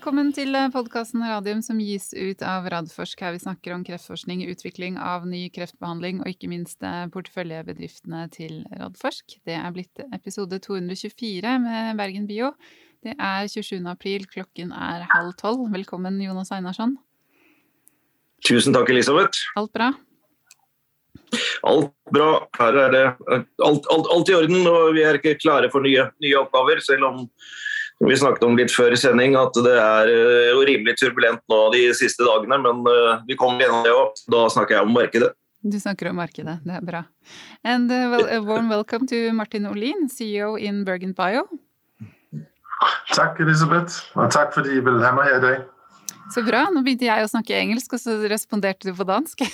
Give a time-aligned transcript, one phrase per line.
[0.00, 3.20] Velkommen til podkasten Radium som gis ut av Radforsk.
[3.20, 8.62] Her vi snakker om kreftforskning, utvikling av ny kreftbehandling og ikke minst eh, porteføljebedriftene til
[8.80, 9.36] Radforsk.
[9.44, 12.54] Det er blitt episode 224 med Bergen Bio.
[13.04, 13.84] Det er 27.
[13.92, 15.68] april, klokken er halv tolv.
[15.68, 16.96] Velkommen, Jonas Einarsson.
[18.48, 19.52] Tusen takk, Elisabeth.
[19.60, 19.92] Alt bra?
[21.68, 22.30] Alt bra.
[22.56, 26.08] Her er det alt, alt, alt, i orden, og vi er ikke klare for nye,
[26.24, 26.80] nye oppgaver.
[26.88, 27.26] Selv om
[28.08, 31.82] vi snakket om litt før sending at det er eh, jo rimelig turbulent nå de
[31.96, 32.56] siste dagene.
[32.64, 34.22] Men eh, vi kommer gjennom det òg.
[34.32, 35.34] Da snakker jeg om markedet.
[35.60, 37.02] Du snakker om markedet, det er bra.
[37.68, 41.44] And uh, well, a warm welcome to Martin Olin, CEO in Bergen Bio.
[43.12, 43.98] Takk, Elisabeth.
[44.16, 45.68] Og takk fordi du ville ha meg her i dag.
[46.32, 46.64] Så bra.
[46.72, 49.44] Nå begynte jeg å snakke engelsk, og så responderte du på dansk.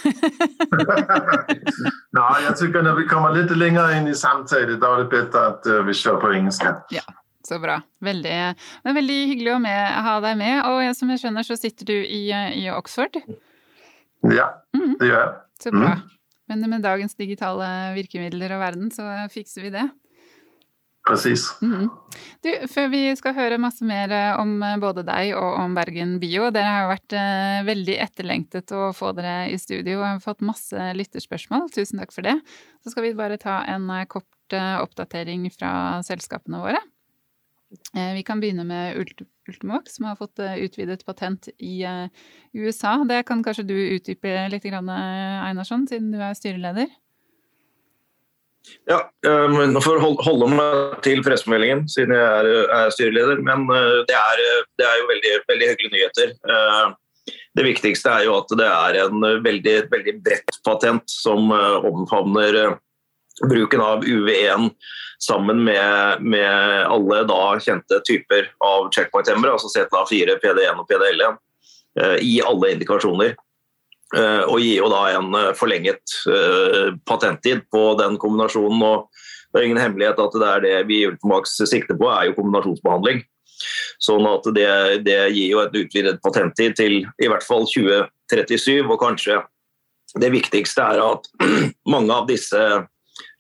[2.21, 5.47] Nei, jeg syns når vi kommer litt lenger inn i samtalen, da er det bedre
[5.57, 6.71] at vi kjører på engelsk.
[6.95, 7.03] Ja,
[7.47, 7.79] så bra.
[8.05, 8.37] Veldig,
[8.85, 10.57] men veldig hyggelig å med, ha deg med.
[10.71, 13.21] Og som jeg skjønner, så sitter du i, i Oxford?
[14.27, 14.97] Ja, mm.
[15.01, 15.35] det gjør jeg.
[15.63, 15.95] Så bra.
[15.97, 16.17] Mm.
[16.47, 19.87] Men med dagens digitale virkemidler og verden, så fikser vi det.
[21.07, 21.45] Presis.
[21.63, 21.87] Mm.
[22.43, 26.17] Du, før vi skal høre masse mer eh, om eh, både deg og om Bergen
[26.23, 30.25] Bio, dere har jo vært eh, veldig etterlengtet å få dere i studio og har
[30.25, 31.69] fått masse lytterspørsmål.
[31.75, 32.35] Tusen takk for det.
[32.83, 35.71] Så skal vi bare ta en kort oppdatering fra
[36.07, 36.83] selskapene våre.
[37.97, 39.01] Eh, vi kan begynne med
[39.49, 41.81] Ultimovac, som har fått utvidet patent i
[42.55, 42.99] USA.
[43.09, 46.93] Det kan kanskje du utdype litt, Einarsson, siden du er styreleder?
[48.87, 53.43] Ja, Nå får jeg holde meg til pressemeldingen siden jeg er, er styreleder.
[53.47, 54.45] Men eh, det er,
[54.81, 56.33] det er jo veldig, veldig, hyggelige nyheter.
[56.55, 61.87] Eh, det viktigste er jo at det er en veldig, veldig bredt patent som eh,
[61.91, 62.61] omfavner
[63.45, 64.71] bruken av UV1
[65.23, 71.43] sammen med, med alle da kjente typer av checkpoint-hemmere, altså ZA4, PD1 og PDL1,
[72.21, 73.37] i alle indikasjoner.
[74.15, 78.83] Eh, og gir jo da en eh, forlenget eh, patenttid på den kombinasjonen.
[78.87, 79.09] og
[79.51, 82.37] Det er ingen hemmelighet at det er det vi i Ultimax sikter på, er jo
[82.39, 83.25] kombinasjonsbehandling.
[84.03, 84.71] Sånn at det,
[85.07, 88.85] det gir jo et utvidet patenttid til i hvert fall 2037.
[88.85, 89.41] Og kanskje
[90.23, 91.27] det viktigste er at
[91.95, 92.63] mange av disse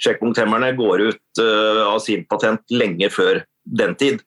[0.02, 4.22] sjekkpunkthemmerne går ut av sin patent lenge før den tid.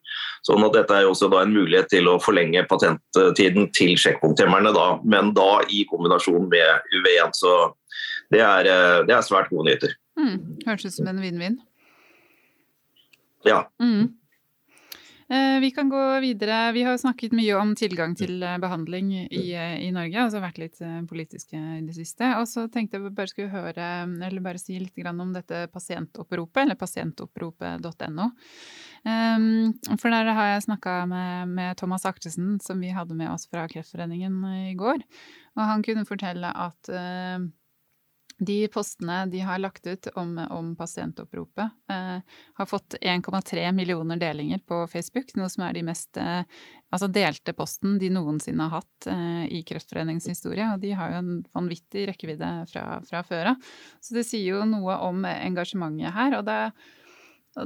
[0.47, 4.71] Sånn at dette er også en mulighet til å forlenge patenttiden til sjekkpunkthemmerne,
[5.03, 7.35] men da i kombinasjon med UV1.
[7.35, 7.55] Så
[8.31, 9.95] det er, eh, det er svært gode nyheter.
[10.19, 11.59] Mm, høres ut som en vinn-vinn.
[13.47, 13.63] Ja.
[13.81, 14.15] Mm.
[15.29, 16.71] Eh, vi kan gå videre.
[16.71, 20.79] Vi har snakket mye om tilgang til eh, behandling i, i Norge, altså vært litt
[21.09, 22.31] politiske i det siste.
[22.39, 23.89] Og så tenkte jeg bare skulle høre,
[24.25, 28.25] eller bare si litt om dette pasientoppropet, eller pasientoppropet.no.
[28.99, 29.45] Um,
[30.01, 33.67] for der har jeg snakka med, med, Thomas Aktesen, som vi hadde med oss fra
[33.69, 34.41] Kreftforeningen
[34.71, 35.05] i går.
[35.59, 36.89] Og han kunne fortelle at
[38.39, 42.19] de postene de har lagt ut om, om pasientoppropet, eh,
[42.59, 46.43] har fått 1,3 millioner delinger på Facebook, noe som er de mest eh,
[46.89, 49.09] altså delte posten de noensinne har hatt
[49.53, 50.65] i Kreftforeningens historie.
[50.73, 53.67] Og de har jo en vanvittig rekkevidde fra, fra før av.
[54.01, 56.39] Så det sier jo noe om engasjementet her.
[56.39, 56.73] og det er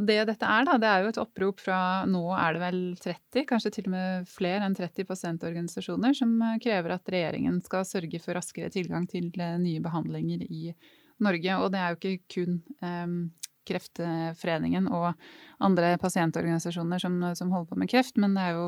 [0.01, 1.77] det dette er, da, det er jo et opprop fra
[2.09, 6.59] nå er det vel 30, kanskje til og med flere enn 30 pasientorganisasjoner som eh,
[6.63, 10.73] krever at regjeringen skal sørge for raskere tilgang til eh, nye behandlinger i
[11.23, 11.57] Norge.
[11.61, 13.17] Og det er jo ikke kun um,
[13.63, 15.13] Kreftforeningen og
[15.63, 18.65] andre pasientorganisasjoner som, som, holder på med kreft, men det er jo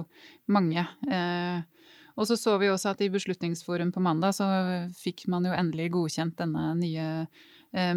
[0.48, 0.86] mange.
[1.12, 4.48] Eh, og så så vi også at i Beslutningsforum på mandag så
[4.96, 7.10] fikk man jo endelig godkjent denne nye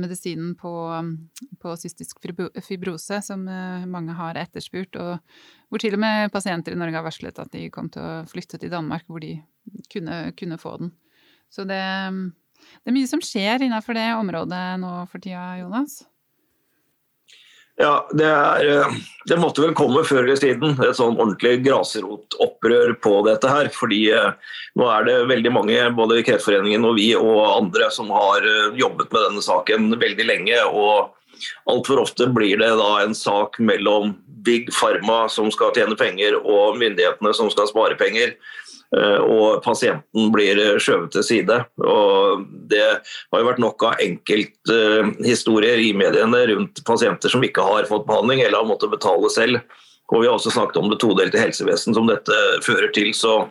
[0.00, 0.72] medisinen på,
[1.62, 2.20] på cystisk
[2.66, 5.18] fibrose, som eh, mange har etterspurt, og
[5.68, 8.58] hvor til og med pasienter i Norge har varslet at de kom til å flytte
[8.58, 9.36] til Danmark, hvor de
[9.92, 10.92] kunne, kunne få den.
[11.52, 11.80] Så det,
[12.82, 16.02] det, er mye som skjer innenfor det området nå for tida, Jonas?
[17.78, 18.94] Ja, det, er, eh,
[19.30, 23.70] det, måtte vel komme før eller siden, et sånn ordentlig grasrotopprør på dette her.
[23.70, 24.32] fordi eh,
[24.74, 29.14] nå er det veldig mange, både Kreftforeningen og vi og andre, som har eh, jobbet
[29.14, 30.58] med denne saken veldig lenge.
[30.66, 31.14] og
[31.70, 36.80] Altfor ofte blir det da en sak mellom Big Pharma, som skal tjene penger, og
[36.82, 38.34] myndighetene, som skal spare penger.
[38.96, 41.58] Eh, og pasienten blir eh, skjøvet til side.
[41.84, 47.90] Og det har jo vært nok av enkelthistorier i mediene rundt pasienter som ikke har
[47.90, 49.60] fått behandling eller har måttet betale selv.
[50.08, 53.12] Og Vi har også snakket om det todelte helsevesen som dette fører til.
[53.12, 53.44] så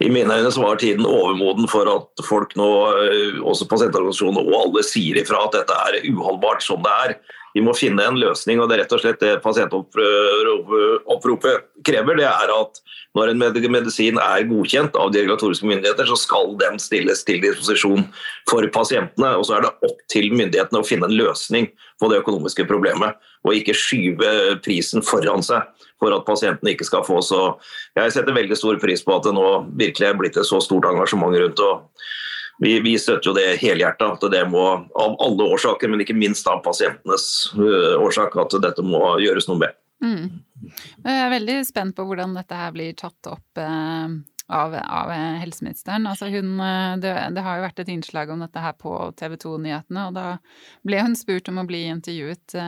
[0.00, 2.70] i mine øyne var tiden overmoden for at folk nå,
[3.04, 7.16] eh, også pasientorganisasjonene og alle, sier ifra at dette er uholdbart som det er.
[7.52, 12.14] Vi må finne en løsning, og det er rett og slett det pasientoppropet krever.
[12.16, 12.72] Det er at
[13.12, 13.42] når en
[13.74, 18.02] medisin er godkjent av de regulatoriske myndigheter, så skal den stilles til disposisjon
[18.48, 19.30] for pasientene.
[19.36, 21.64] Og så er det opp til myndighetene å finne en løsning
[22.00, 23.12] på det økonomiske problemet,
[23.44, 24.30] og ikke skyve
[24.64, 25.60] prisen foran seg
[26.02, 27.40] for at pasientene ikke skal få så
[27.98, 29.46] Jeg setter veldig stor pris på at det nå
[29.78, 31.60] virkelig er blitt et så stort engasjement rundt.
[31.60, 31.72] og
[32.58, 36.46] vi, vi støtter jo det helhjertet, at det må av alle årsaker, men ikke minst
[36.50, 37.24] av pasientenes
[37.56, 39.78] øh, årsak, at dette må gjøres noe med.
[40.02, 40.42] Mm.
[41.04, 44.14] Jeg er veldig spent på hvordan dette her blir tatt opp eh,
[44.52, 45.12] av, av,
[45.42, 46.06] helseministeren.
[46.10, 49.38] Altså hun, øh, det, det, har jo vært et innslag om dette her på TV
[49.46, 50.26] 2-nyhetene, og da
[50.86, 52.58] ble hun spurt om å bli intervjuet.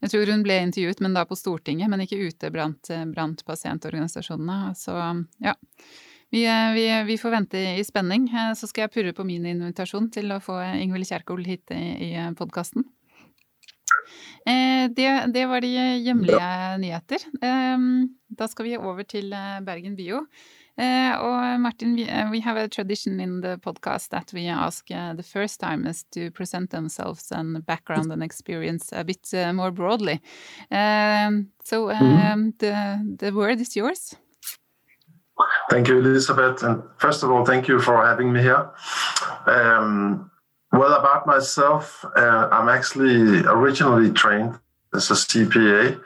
[0.00, 4.62] Jeg tror hun ble intervjuet, men da på Stortinget, men ikke ute blant, blant pasientorganisasjonene.
[4.80, 4.96] Så
[5.44, 5.56] ja.
[6.30, 8.28] Vi, eh, vi, vi, får vente i spenning.
[8.28, 11.82] Eh, så skal jeg purre på min invitasjon til å få Ingvild Kjerkol hit i,
[12.06, 12.86] i podkasten.
[14.46, 16.54] Eh, det, det, var de hjemlige
[16.84, 17.26] nyheter.
[18.30, 19.34] Da skal vi over til
[19.66, 20.24] Bergen Bio.
[20.80, 21.98] Og Martin,
[22.30, 26.70] we have a tradition in the podcast that we ask the first timers to present
[26.70, 30.22] themselves and background and experience a bit more broadly.
[30.70, 32.50] So mm-hmm.
[32.58, 34.16] the, the word is yours.
[35.70, 36.62] Thank you, Elizabeth.
[36.62, 38.70] And first of all, thank you for having me here.
[39.46, 40.30] Um,
[40.72, 44.58] well, about myself, uh, I'm actually originally trained
[44.94, 46.00] as a CPA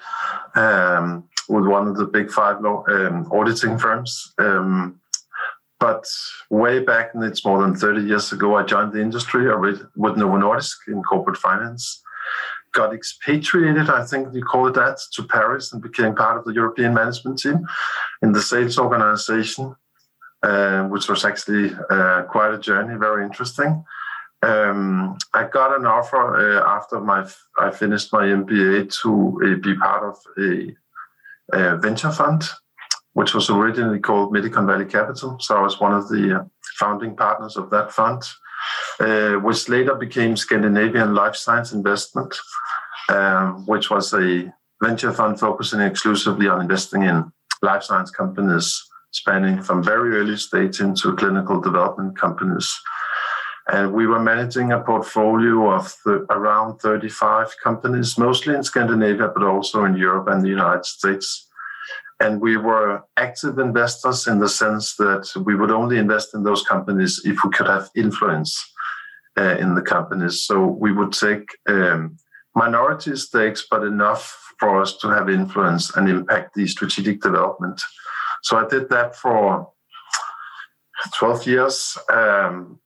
[0.55, 4.33] um, with one of the big five law, um, auditing firms.
[4.39, 5.01] Um,
[5.81, 6.07] but
[6.51, 9.47] way back, and it's more than 30 years ago, I joined the industry
[9.97, 12.04] with Novo Nordisk in corporate finance
[12.75, 16.53] got expatriated, I think you call it that, to Paris and became part of the
[16.53, 17.67] European management team
[18.21, 19.75] in the sales organization,
[20.43, 23.85] uh, which was actually uh, quite a journey, very interesting.
[24.43, 27.27] Um, I got an offer uh, after my
[27.59, 30.77] I finished my MBA to uh, be part of a,
[31.57, 32.43] a, venture fund,
[33.15, 35.39] which was originally called Medicon Valley Capital.
[35.41, 36.45] So I was one of the uh,
[36.79, 38.23] founding partners of that fund
[39.43, 42.35] which later became Scandinavian Life Science Investment,
[43.09, 44.53] um, which was a
[44.83, 47.33] venture fund focusing exclusively on investing in
[47.63, 48.83] life science companies
[49.13, 52.69] spanning from very early stage into clinical development companies.
[53.69, 59.43] And we were managing a portfolio of th- around 35 companies, mostly in Scandinavia, but
[59.43, 61.49] also in Europe and the United States.
[62.25, 66.63] And we were active investors in the sense that we would only invest in those
[66.63, 68.53] companies if we could have influence
[69.37, 70.47] uh, in the companies.
[70.47, 72.17] So we would take um,
[72.55, 77.83] minority stakes, but enough for us to have influence and impact the strategic development.
[78.43, 79.71] So I did that for
[81.19, 81.99] 12 years.
[82.11, 82.81] Um,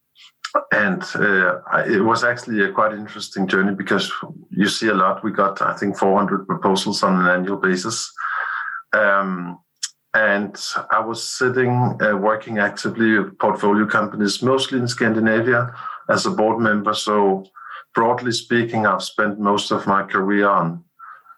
[0.72, 4.10] and uh, it was actually a quite interesting journey because
[4.50, 5.22] you see a lot.
[5.22, 8.10] We got, I think, 400 proposals on an annual basis.
[8.92, 9.58] Um,
[10.14, 10.56] and
[10.90, 15.72] I was sitting uh, working actively with portfolio companies, mostly in Scandinavia,
[16.08, 16.94] as a board member.
[16.94, 17.44] So,
[17.94, 20.84] broadly speaking, I've spent most of my career on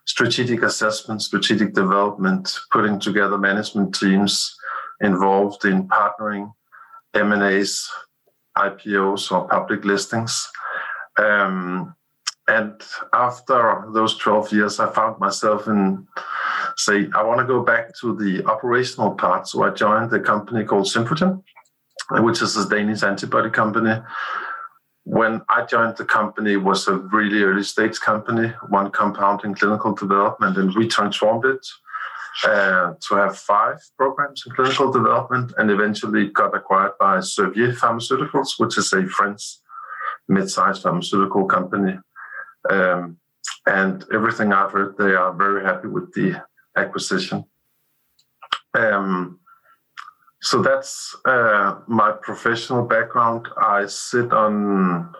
[0.07, 4.57] strategic assessment, strategic development, putting together management teams
[5.01, 6.53] involved in partnering,
[7.15, 7.89] M&As,
[8.57, 10.49] IPOs, or public listings.
[11.19, 11.95] Um,
[12.49, 12.81] and
[13.13, 16.07] after those 12 years, I found myself in,
[16.85, 19.49] say, I want to go back to the operational part.
[19.49, 21.43] So I joined a company called Symphogen,
[22.11, 24.01] which is a Danish antibody company.
[25.05, 29.55] When I joined the company, it was a really early stage company, one compound in
[29.55, 31.67] clinical development, and we transformed it
[32.45, 38.59] uh, to have five programs in clinical development, and eventually got acquired by Servier Pharmaceuticals,
[38.59, 39.43] which is a French
[40.29, 41.99] mid-sized pharmaceutical company
[42.69, 43.17] um,
[43.67, 46.43] and everything I've heard, they are very happy with the
[46.81, 47.45] acquisition.
[48.75, 49.41] Um,
[50.43, 53.49] so that's uh, my professional background.
[53.61, 55.13] I sit on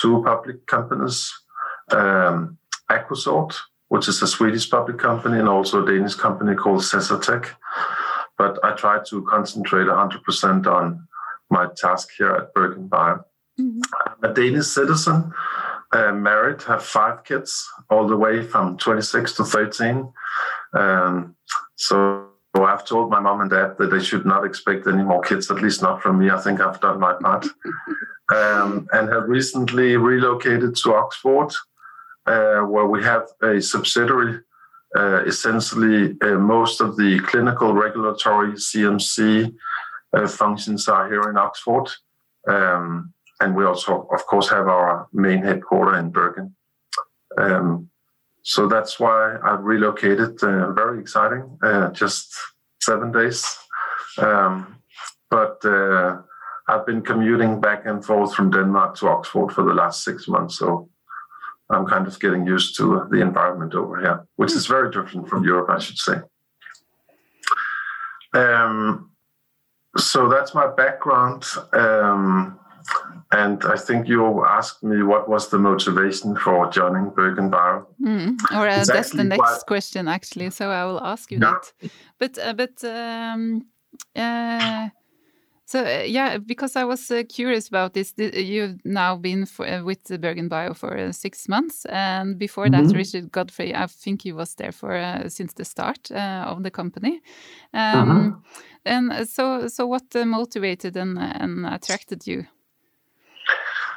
[0.00, 1.32] two public companies,
[1.90, 2.58] um,
[2.90, 3.54] AcouSort,
[3.88, 7.46] which is a Swedish public company, and also a Danish company called Cessatech.
[8.36, 11.08] But I try to concentrate 100% on
[11.50, 13.24] my task here at Bergen Bio.
[13.58, 13.80] Mm-hmm.
[14.06, 15.32] I'm a Danish citizen,
[15.92, 20.12] uh, married, have five kids, all the way from 26 to 13.
[20.74, 21.36] Um,
[21.76, 25.50] so I've told my mom and dad that they should not expect any more kids,
[25.50, 26.30] at least not from me.
[26.30, 27.46] I think I've done my part.
[28.34, 31.50] um, and have recently relocated to Oxford,
[32.26, 34.40] uh, where we have a subsidiary.
[34.96, 39.54] Uh, essentially, uh, most of the clinical regulatory CMC
[40.14, 41.88] uh, functions are here in Oxford.
[42.48, 46.56] Um, and we also, of course, have our main headquarter in Bergen.
[47.36, 47.90] Um,
[48.48, 50.42] so that's why I've relocated.
[50.42, 51.58] Uh, very exciting.
[51.62, 52.34] Uh, just
[52.80, 53.44] seven days.
[54.16, 54.78] Um,
[55.30, 56.22] but uh,
[56.66, 60.56] I've been commuting back and forth from Denmark to Oxford for the last six months.
[60.58, 60.88] So
[61.68, 65.44] I'm kind of getting used to the environment over here, which is very different from
[65.44, 66.16] Europe, I should say.
[68.32, 69.10] Um,
[69.98, 71.44] so that's my background.
[71.74, 72.58] Um,
[73.30, 77.86] and I think you asked me what was the motivation for joining BerGenBio.
[78.00, 79.66] Mm, or uh, that's the next quite...
[79.66, 80.50] question, actually.
[80.50, 81.52] So I will ask you yeah.
[81.52, 81.90] that.
[82.18, 83.66] But uh, but um,
[84.16, 84.88] uh,
[85.66, 88.14] so uh, yeah, because I was uh, curious about this.
[88.16, 92.76] You've now been for, uh, with BerGenBio for six months, and before mm -hmm.
[92.76, 92.96] that, mm-hmm.
[92.96, 96.10] Richard Godfrey, I think he was there for since the start
[96.46, 97.20] of the company.
[97.74, 98.34] Um, mm -hmm.
[98.84, 102.46] And so, so what motivated and, and attracted you?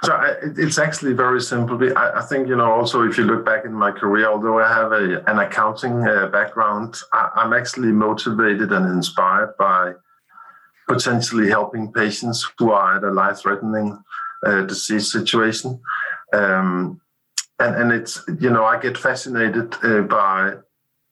[0.03, 1.79] So I, it's actually very simple.
[1.95, 2.71] I, I, think you know.
[2.71, 6.27] Also, if you look back in my career, although I have a, an accounting uh,
[6.27, 9.93] background, I, I'm actually motivated and inspired by
[10.87, 13.97] potentially helping patients who are at a life-threatening
[14.45, 15.79] uh, disease situation.
[16.33, 16.99] Um,
[17.59, 20.55] and, and it's, you know, I get fascinated uh, by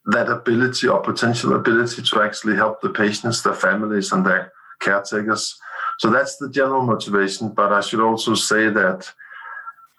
[0.06, 5.60] that ability or potential ability to actually help the patients, their families, and their caretakers.
[6.00, 7.50] So that's the general motivation.
[7.50, 9.12] But I should also say that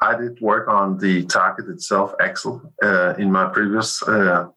[0.00, 4.48] I did work on the target itself, AXL, uh, in my previous uh,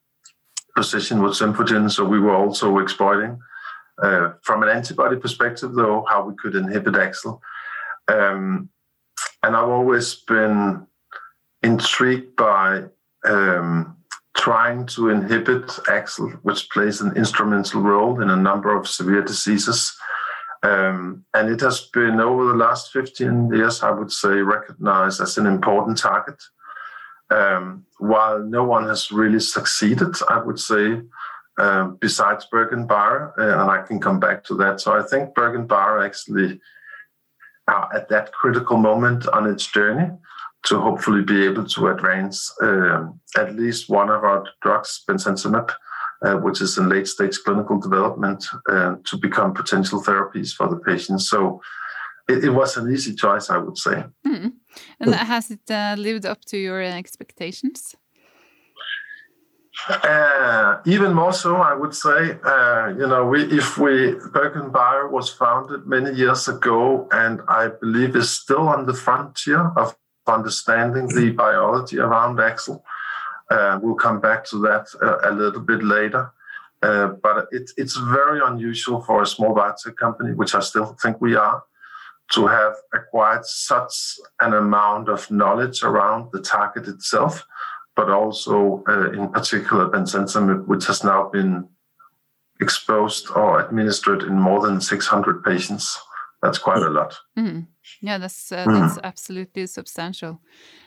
[0.75, 1.91] position with Symphogen.
[1.91, 3.39] So we were also exploiting
[4.01, 7.39] uh, from an antibody perspective, though, how we could inhibit AXL.
[8.07, 8.69] Um,
[9.43, 10.87] and I've always been
[11.61, 12.85] intrigued by
[13.25, 13.97] um,
[14.35, 19.93] trying to inhibit AXL, which plays an instrumental role in a number of severe diseases.
[20.63, 25.37] Um, and it has been over the last 15 years, I would say, recognized as
[25.37, 26.41] an important target.
[27.29, 31.01] Um, while no one has really succeeded, I would say,
[31.57, 34.79] um, besides BerGenBio, uh, and I can come back to that.
[34.79, 36.61] So I think BerGenBio actually
[37.67, 40.09] are at that critical moment on its journey
[40.65, 45.69] to hopefully be able to advance um, at least one of our drugs, bemcentinib,
[46.23, 50.77] uh, which is in late stage clinical development, uh, to become potential therapies for the
[50.77, 51.29] patients.
[51.29, 51.61] So
[52.27, 54.03] it, it was an easy choice, I would say.
[54.25, 54.53] Mm.
[54.99, 57.95] And has it uh, lived up to your expectations?
[59.89, 62.37] Uh, even more so, I would say.
[62.43, 68.15] Uh, you know, we, if we BerGenBio was founded many years ago, and I believe
[68.15, 72.81] is still on the frontier of understanding the biology around AXL.
[73.49, 76.31] Uh, we'll come back to that uh, a little bit later.
[76.81, 81.21] Uh, but it, it's very unusual for a small biotech company, which I still think
[81.21, 81.63] we are,
[82.33, 87.45] to have acquired such an amount of knowledge around the target itself
[87.95, 88.83] but also
[89.13, 91.67] in particular bemcentinib, which has now been
[92.59, 95.99] exposed or administered in more than 600 patients.
[96.41, 97.17] That's quite a lot.
[97.37, 97.67] Mm.
[98.01, 98.79] Yeah, that's uh, mm.
[98.79, 100.39] that's absolutely substantial.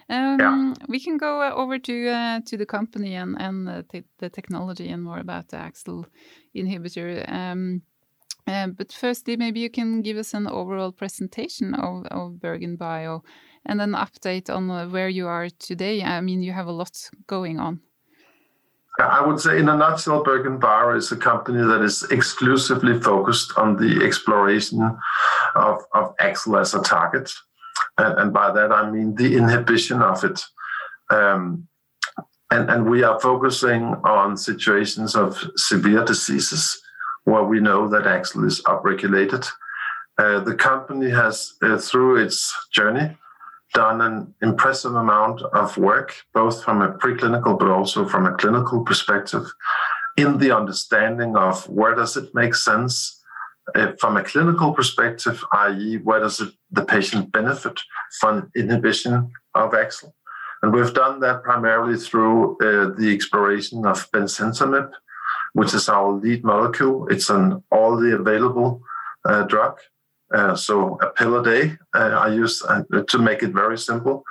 [0.09, 0.75] Um, yeah.
[0.89, 4.89] We can go uh, over to uh, to the company and and the, the, technology
[4.89, 6.05] and more about the AXL
[6.55, 7.31] inhibitor.
[7.31, 7.83] Um,
[8.47, 13.23] uh, but firstly, maybe you can give us an overall presentation of, of Bergen Bio
[13.65, 16.03] and an update on uh, where you are today.
[16.03, 17.81] I mean, you have a lot going on.
[18.99, 23.77] I would say, in a nutshell, BerGenBio is a company that is exclusively focused on
[23.77, 24.81] the exploration
[25.55, 27.31] of, of AXL as a target.
[27.99, 30.43] And, and, by that, I mean the inhibition of it.
[31.11, 31.69] Um,
[32.51, 36.81] and, and we are focusing on situations of severe diseases
[37.25, 39.47] where we know that AXL is upregulated.
[40.17, 43.17] Uh, the company has, uh, through its journey,
[43.75, 48.85] done an impressive amount of work, both from a preclinical but also from a clinical
[48.85, 49.45] perspective,
[50.17, 53.23] in the understanding of where does it make sense
[53.75, 57.81] uh, from a clinical perspective, i.e., where does it, the patient benefit
[58.21, 60.13] from inhibition of AXL.
[60.63, 64.91] And we've done that primarily through uh, the exploration of bemcentinib,
[65.53, 67.09] which is our lead molecule.
[67.09, 68.83] It's an all the available
[69.25, 69.79] uh, drug
[70.57, 74.25] so a pill a day, uh, I use uh, to make it very simple.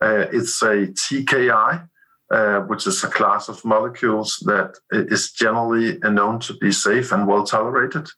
[0.00, 1.88] Uh, it's a TKI,
[2.30, 7.26] uh, which is a class of molecules that is generally known to be safe and
[7.26, 8.08] well tolerated.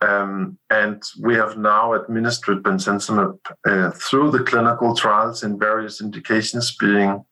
[0.00, 3.38] Um, and we have now administered bemcentinib
[3.96, 7.24] through the clinical trials in various indications, being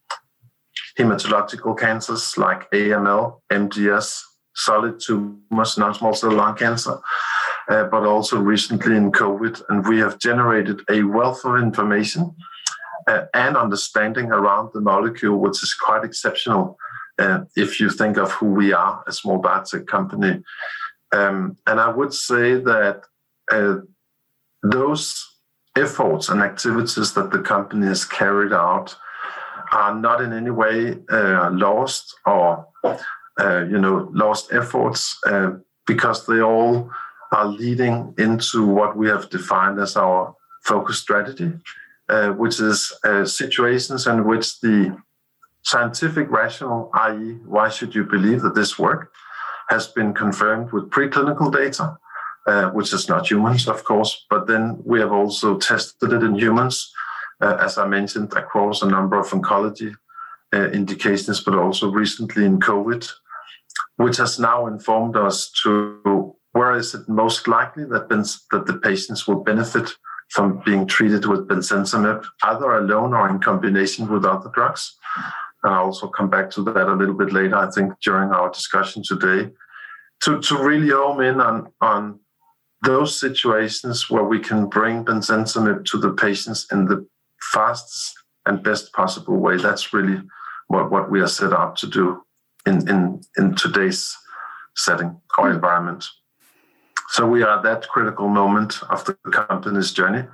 [0.99, 4.21] hematological cancers like AML, MDS,
[4.55, 6.99] solid tumors, non-small cell lung cancer,
[7.69, 9.63] uh, but also recently in COVID.
[9.69, 12.35] And we have generated a wealth of information
[13.07, 16.79] uh, and understanding around the molecule, which is quite exceptional.
[17.19, 20.43] uh, if you think of who we are, a small biotech company.
[21.13, 23.03] Um, and I would say that
[23.51, 23.77] uh,
[24.63, 25.27] those
[25.77, 28.97] efforts and activities that the company has carried out
[29.73, 35.51] are not in any way uh, lost or uh, you know lost efforts uh,
[35.87, 36.91] because they all
[37.37, 41.53] are leading into what we have defined as our focus strategy,
[42.09, 44.97] uh, which is uh, situations in which the
[45.63, 49.13] scientific rationale, i.e., why should you believe that this work,
[49.69, 51.99] has been confirmed with preclinical data,
[52.47, 56.35] uh, which is not humans, of course, but then we have also tested it in
[56.37, 56.91] humans,
[57.43, 59.93] uh, as I mentioned, across a number of oncology
[60.55, 63.11] uh, indications, but also recently in COVID,
[63.97, 69.27] which has now informed us to where is it most likely that, that the patients
[69.27, 69.91] will benefit
[70.31, 74.97] from being treated with bemcentinib, either alone or in combination with other drugs.
[75.63, 78.51] And I'll also come back to that a little bit later, I think, during our
[78.51, 79.53] discussion today,
[80.23, 82.21] to, to really home in on, on
[82.83, 87.07] those situations where we can bring bemcentinib to the patients in the
[87.53, 88.15] fastest
[88.47, 89.57] and best possible way.
[89.57, 90.23] That's really
[90.69, 92.23] what, what we are set out to do
[92.67, 94.17] in, in, in today's
[94.75, 95.55] setting or mm.
[95.55, 96.05] environment.
[97.17, 100.25] So we are at that critical moment of the company's journey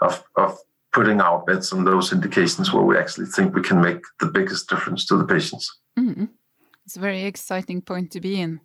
[0.00, 0.58] of, of
[0.90, 4.66] putting our bets on those indications where we actually think we can make the biggest
[4.66, 5.70] difference to the patients.
[5.98, 6.30] Mm.
[6.86, 8.58] It's a very exciting point to be in.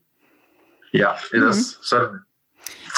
[0.94, 1.50] Yeah, it mm.
[1.50, 2.22] is certainly.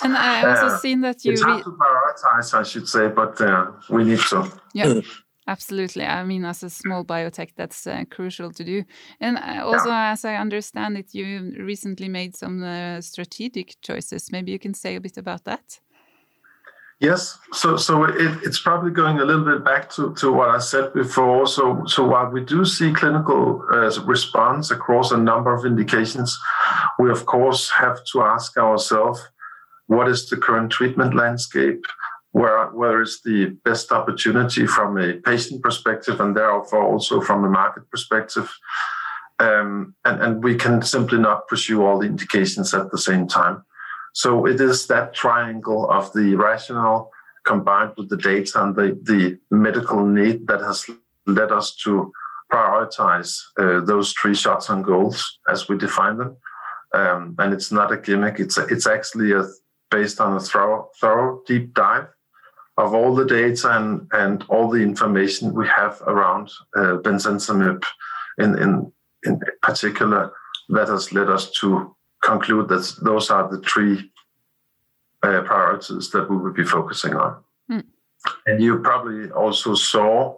[0.03, 1.31] And I also uh, seen that you.
[1.31, 4.51] It's hard to prioritize, I should say, but uh, we need to.
[4.75, 5.01] Yeah.
[5.47, 6.03] Absolutely.
[6.05, 8.83] I mean, as a small biotech, that's uh, crucial to do.
[9.21, 10.11] And uh, also, yeah.
[10.11, 14.29] as I understand it, you recently made some uh, strategic choices.
[14.29, 15.79] Maybe you can say a bit about that.
[16.99, 20.57] Yes, so so it, it's probably going a little bit back to, to what I
[20.57, 21.45] said before.
[21.45, 26.35] So so while we do see clinical uh, response across a number of indications,
[26.97, 29.21] we of course have to ask ourselves,
[29.85, 31.85] what is the current treatment landscape?
[32.31, 37.49] Where where is the best opportunity from a patient perspective, and therefore also from a
[37.49, 38.53] market perspective?
[39.39, 43.63] Um, and, and we can simply not pursue all the indications at the same time.
[44.13, 47.11] So it is that triangle of the rationale
[47.45, 50.89] combined with the data and the, the medical need that has
[51.27, 52.11] led us to
[52.51, 56.37] prioritize uh, those three shots on goals as we define them.
[56.93, 58.39] Um, and it's not a gimmick.
[58.39, 59.45] It's a, it's actually a,
[59.91, 62.07] based on a thorough, thorough deep dive
[62.77, 66.99] of all the data and, and all the information we have around uh,
[68.39, 68.91] in, in,
[69.23, 70.31] in particular
[70.69, 74.11] that has led us to conclude that those are the three
[75.23, 77.37] uh, priorities that we will be focusing on.
[77.71, 77.83] Mm.
[78.45, 80.35] And you probably also saw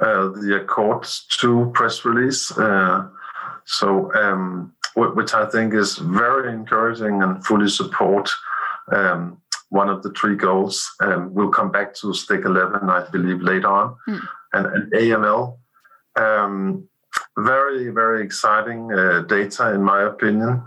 [0.00, 2.56] uh, the Accords 2 press release.
[2.56, 3.08] Uh,
[3.64, 8.30] so, um, which I think is very encouraging and fully support
[8.90, 10.90] um, one of the three goals.
[11.00, 14.20] Um, we'll come back to STK 11, I believe, later on, mm.
[14.52, 15.58] and, and, AML.
[16.16, 16.88] Um,
[17.36, 20.62] very, very exciting uh, data, in my opinion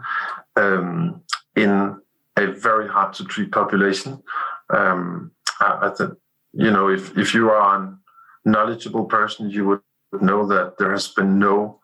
[0.56, 1.22] um,
[1.56, 2.00] in
[2.38, 4.22] a very hard to treat population.
[4.70, 6.14] Um, I, I think,
[6.54, 7.98] you know, if, if you are a
[8.46, 9.82] knowledgeable person, you would
[10.22, 11.80] know that there has been no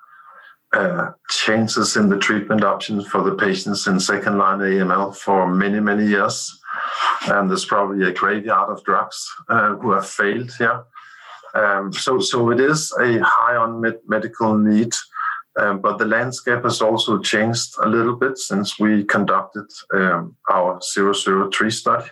[0.73, 5.79] uh, changes in the treatment options for the patients in second line AML for many,
[5.79, 6.59] many years.
[7.27, 10.83] And there's probably a graveyard of drugs uh, who have failed here.
[11.55, 14.93] Um, so, so it is a high unmet medical need
[15.57, 20.79] um, but the landscape has also changed a little bit since we conducted um, our
[20.81, 22.05] 003 study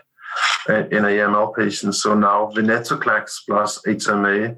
[0.68, 2.02] uh, in AML patients.
[2.02, 4.58] So now venetoclax plus HMA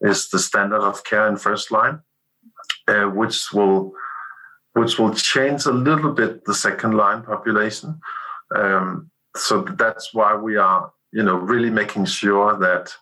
[0.00, 2.00] is the standard of care in first line,
[2.88, 3.92] uh, which will
[4.74, 8.00] which will change a little bit the second line population.
[8.54, 12.92] Um, so that's why we are, you know, really making sure that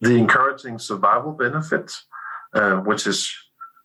[0.00, 1.92] the encouraging survival benefit,
[2.54, 3.32] uh, which is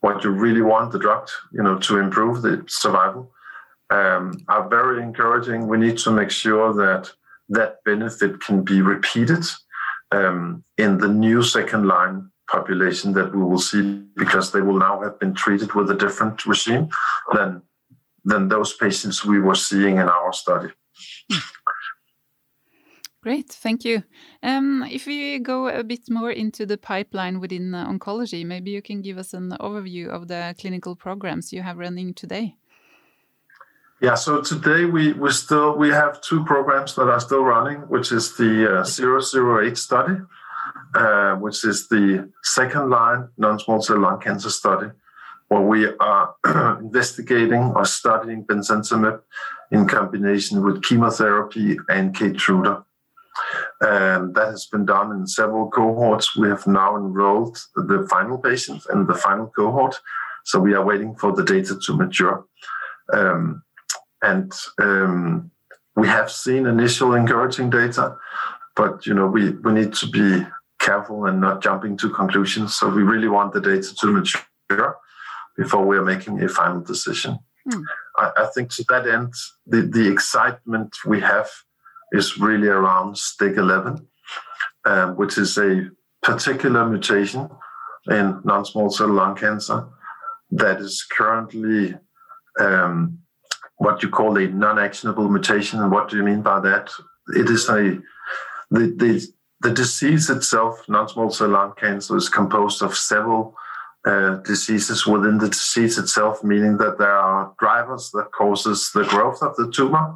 [0.01, 3.31] what you really want the drug, you know, to improve the survival,
[3.91, 5.67] um, are very encouraging.
[5.67, 7.11] We need to make sure that
[7.49, 9.45] that benefit can be repeated
[10.11, 15.01] um, in the new second line population that we will see because they will now
[15.01, 16.89] have been treated with a different regime
[17.33, 17.61] than
[18.25, 20.69] than those patients we were seeing in our study.
[23.23, 24.03] Great, thank you.
[24.43, 28.81] Um, if we go a bit more into the pipeline within uh, oncology, maybe you
[28.81, 32.55] can give us an overview of the clinical programs you have running today.
[34.01, 38.11] Yeah, so today we, we still we have two programs that are still running, which
[38.11, 40.17] is the uh, 008 study,
[40.97, 44.87] uh, which is the second line non-small cell lung cancer study,
[45.47, 46.35] where we are
[46.81, 49.21] investigating or studying bemcentinib
[49.71, 52.83] in combination with chemotherapy and Keytruda.
[53.79, 56.35] And that has been done in several cohorts.
[56.35, 59.99] We have now enrolled the final patients in the final cohort.
[60.45, 62.45] So we are waiting for the data to mature.
[63.13, 63.61] Um,
[64.23, 65.51] and um,
[65.95, 68.15] we have seen initial encouraging data,
[68.75, 70.45] but you know we, we need to be
[70.87, 72.75] careful and not jumping to conclusions.
[72.77, 74.97] So we really want the data to mature
[75.57, 77.39] before we are making a final decision.
[77.69, 77.83] Mm.
[78.17, 79.33] I, I, think to that end,
[79.65, 81.49] the, the excitement we have
[82.13, 84.05] is really around STK11,
[84.85, 85.89] um, which is a
[86.23, 87.49] particular mutation
[88.09, 89.85] in non-small cell lung cancer
[90.51, 91.95] that is currently
[92.59, 93.19] um,
[93.77, 95.81] what you call a non-actionable mutation.
[95.81, 96.89] And what do you mean by that?
[97.35, 97.99] It is a
[98.71, 99.27] the the,
[99.61, 103.55] the disease itself, non-small cell lung cancer, is composed of several
[104.05, 109.41] uh, diseases within the disease itself, meaning that there are drivers that causes the growth
[109.41, 110.15] of the tumor,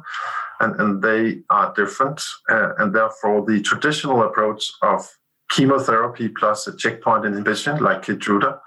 [0.60, 2.22] and, and they are different.
[2.48, 5.08] Uh, and therefore, the traditional approach of
[5.50, 8.60] chemotherapy plus a checkpoint inhibition, like Keytruda,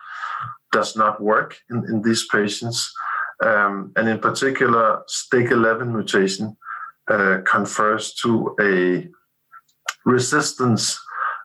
[0.71, 2.93] does not work in, in these patients.
[3.43, 6.57] Um, and in particular, STK11 mutation
[7.09, 9.07] uh, confers to a
[10.05, 10.99] resistance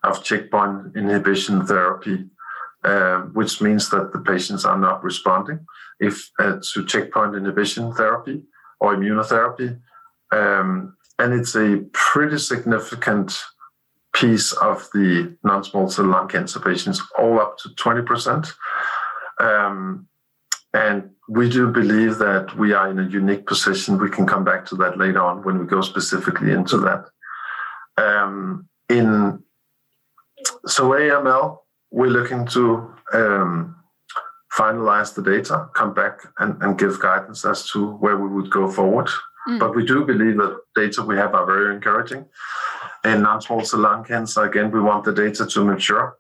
[0.05, 2.31] of checkpoint inhibition therapy
[2.83, 5.67] uh, which means that the patients are not responding
[5.99, 8.43] if uh, to checkpoint inhibition therapy
[8.81, 9.79] or immunotherapy.
[10.33, 13.39] Um, and it's a pretty significant
[14.15, 18.51] piece of the non-small cell lung cancer patients, all up to 20%.
[19.41, 20.09] Um,
[20.73, 23.99] and we do believe that we are in a unique position.
[23.99, 27.05] We can come back to that later on when we go specifically into that.
[27.97, 29.43] Um, in
[30.67, 31.59] so AML,
[31.91, 33.77] we're looking to um,
[34.53, 38.71] finalize the data, come back and, and, give guidance as to where we would go
[38.71, 39.09] forward.
[39.49, 39.59] Mm.
[39.59, 42.27] But we do believe that data we have are very encouraging.
[43.05, 46.17] In non-small cell lung cancer, again, we want the data to mature.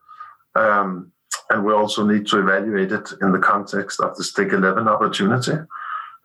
[0.54, 1.12] Um,
[1.50, 5.52] and we also need to evaluate it in the context of the STK11 opportunity,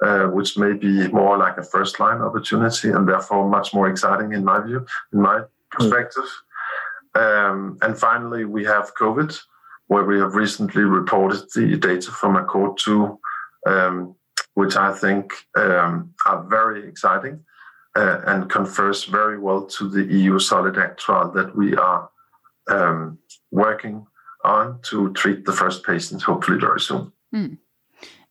[0.03, 4.33] uh, which may be more like a first line opportunity and therefore much more exciting
[4.33, 5.47] in my view, in my mm.
[5.71, 6.23] perspective.
[7.15, 7.49] Mm.
[7.49, 9.37] Um, and finally, we have COVID,
[9.87, 13.19] where we have recently reported the data from Accord 2,
[13.67, 14.15] um,
[14.55, 17.45] which I think um, are very exciting
[17.95, 22.09] uh, and confers very well to the EU SolidAct trial that we are
[22.67, 23.17] um,
[23.51, 24.05] working
[24.43, 27.11] on to treat the first patients hopefully very soon.
[27.33, 27.57] Mm.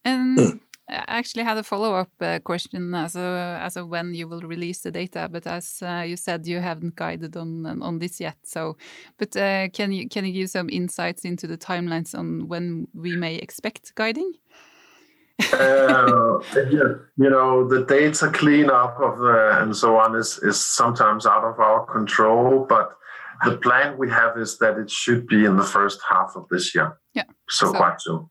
[0.05, 0.61] And mm.
[0.61, 4.81] I actually had a follow-up uh, question as a, as a when you will release
[4.81, 8.37] the data, but as uh, you said, you haven't guided on on this yet.
[8.43, 8.77] So,
[9.19, 13.17] but uh, can you can you give some insights into the timelines on when we
[13.17, 14.33] may expect guiding?
[15.53, 16.39] uh,
[17.17, 21.59] you know, the data cleanup of uh, and so on is is sometimes out of
[21.61, 22.93] our control, but
[23.45, 26.75] the plan we have is that it should be in the first half of this
[26.75, 26.99] year.
[27.15, 27.25] Yeah.
[27.49, 28.29] So, so quite soon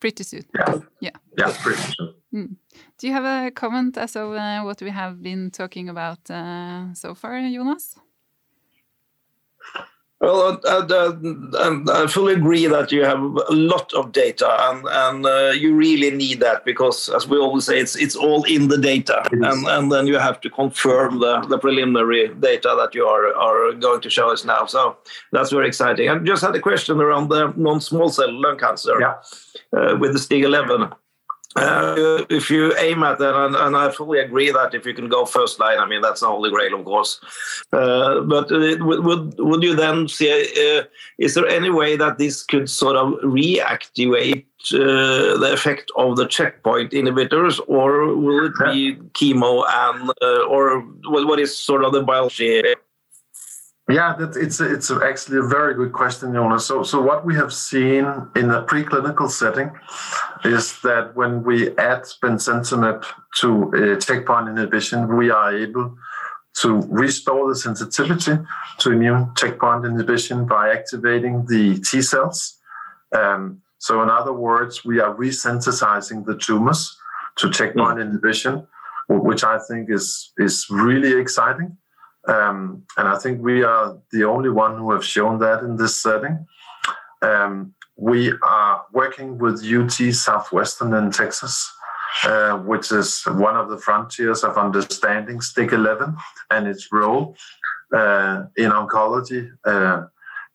[0.00, 0.44] pretty soon.
[0.54, 0.78] Yeah.
[1.00, 1.10] Yeah.
[1.40, 2.14] Yeah, pretty soon.
[2.32, 2.56] Mm.
[2.98, 6.94] Do you have a comment as of uh, what we have been talking about uh,
[6.94, 7.96] so far, Jonas?
[10.20, 11.12] Well, uh, uh,
[11.54, 15.74] uh, I fully agree that you have a lot of data, and, and uh, you
[15.74, 19.66] really need that because, as we always say, it's it's all in the data, and,
[19.66, 24.02] and then you have to confirm the, the preliminary data that you are, are going
[24.02, 24.66] to show us now.
[24.66, 24.98] So
[25.32, 26.10] that's very exciting.
[26.10, 29.14] I just had a question around the non-small cell lung cancer yeah.
[29.72, 30.92] Uh, with the STK11.
[31.56, 35.08] Uh, if you aim at that, and, and, I fully agree that if you can
[35.08, 37.18] go first line, I mean that's the holy grail, of course.
[37.72, 40.30] Uh, but uh, would would you then see?
[40.30, 40.84] Uh,
[41.18, 46.28] is there any way that this could sort of reactivate uh, the effect of the
[46.28, 52.02] checkpoint inhibitors, or will it be chemo and uh, or what is sort of the
[52.02, 52.62] biology?
[53.90, 56.66] Yeah, that, it's it's actually a very good question, Jonas.
[56.66, 58.04] So, so what we have seen
[58.36, 59.70] in a preclinical setting
[60.44, 63.04] is that when we add bemcentinib
[63.40, 65.96] to a checkpoint inhibition, we are able
[66.58, 68.38] to restore the sensitivity
[68.78, 72.58] to immune checkpoint inhibition by activating the T cells.
[73.12, 76.96] Um, so, in other words, we are resensitizing the tumors
[77.36, 78.02] to checkpoint mm.
[78.02, 78.66] inhibition,
[79.08, 81.76] which I think is is really exciting.
[82.28, 86.00] Um, and I think we are the only one who have shown that in this
[86.00, 86.46] setting.
[87.22, 91.70] Um, we are working with UT Southwestern in Texas,
[92.24, 96.16] uh, which is one of the frontiers of understanding STK11
[96.50, 97.36] and its role
[97.94, 99.50] uh, in oncology.
[99.64, 100.06] Uh,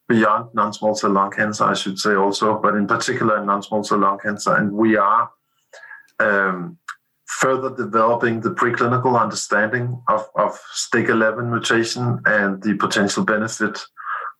[0.08, 3.98] beyond non-small cell lung cancer, I should say also, but in particular in non-small cell
[3.98, 4.54] lung cancer.
[4.54, 5.30] And we are
[6.20, 6.78] um,
[7.40, 13.78] further developing the preclinical understanding of, of STK11 mutation and the potential benefit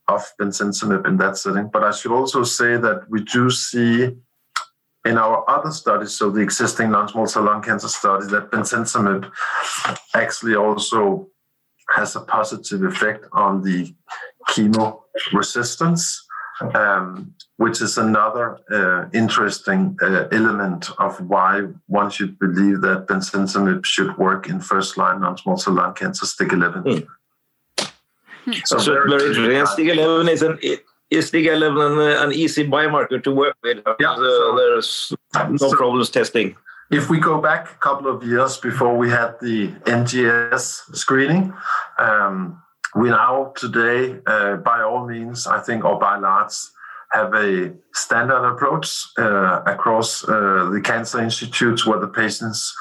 [0.08, 1.68] of bemcentinib in that setting.
[1.70, 4.16] But I should also say that we do see
[5.04, 9.30] in our other studies, so the existing non-small cell lung cancer study, that bemcentinib
[10.14, 11.28] actually also
[11.94, 13.94] has a positive effect on the
[14.48, 15.00] chemo
[15.32, 16.25] resistance,
[16.74, 23.84] um, which is another uh, interesting uh, element of why one should believe that bemcentinib
[23.84, 26.82] should work in first-line non-small cell lung cancer STK11.
[26.84, 27.06] Mm.
[28.64, 29.86] So, so very, very interesting.
[29.86, 30.58] STK11 is an
[31.10, 33.78] is STK11 an, an, easy biomarker to work with?
[34.00, 36.56] Yeah, uh, so, there's no so problems testing.
[36.90, 41.52] If we go back a couple of years before we had the NGS screening,
[41.98, 42.62] um,
[42.96, 46.54] we now today, uh, by all means, I think, or by large,
[47.12, 52.74] have a standard approach uh, across uh, the cancer institutes where the patients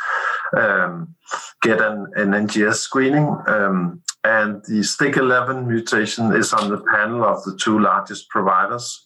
[0.58, 1.16] um,
[1.62, 3.38] get an, an, NGS screening.
[3.48, 9.04] Um, and the STK11 mutation is on the panel of the two largest providers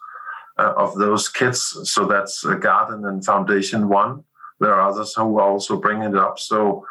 [0.58, 1.78] uh, of those kits.
[1.84, 4.24] So that's uh, Guardant and Foundation One.
[4.60, 6.40] There are others who also bringing it up.
[6.40, 6.86] So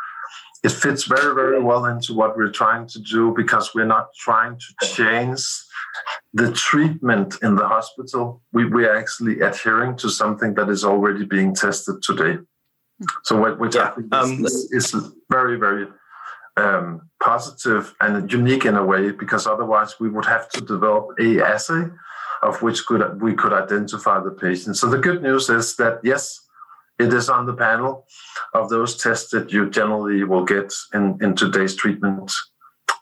[0.64, 4.58] it fits very, very well into what we're trying to do because we're not trying
[4.58, 5.40] to change
[6.32, 8.42] the treatment in the hospital.
[8.52, 12.38] We, we are actually adhering to something that is already being tested today.
[13.22, 15.86] So, what which yeah, I think um, is, is, very, very
[16.56, 21.40] um, positive and unique in a way, because otherwise we would have to develop a
[21.40, 21.84] assay
[22.42, 24.76] of which could we could identify the patient.
[24.76, 26.40] So the good news is that yes,
[26.98, 28.06] it is on the panel
[28.54, 32.32] of those tests that you generally will get in, in today's treatment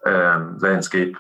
[0.05, 1.17] um, landscape.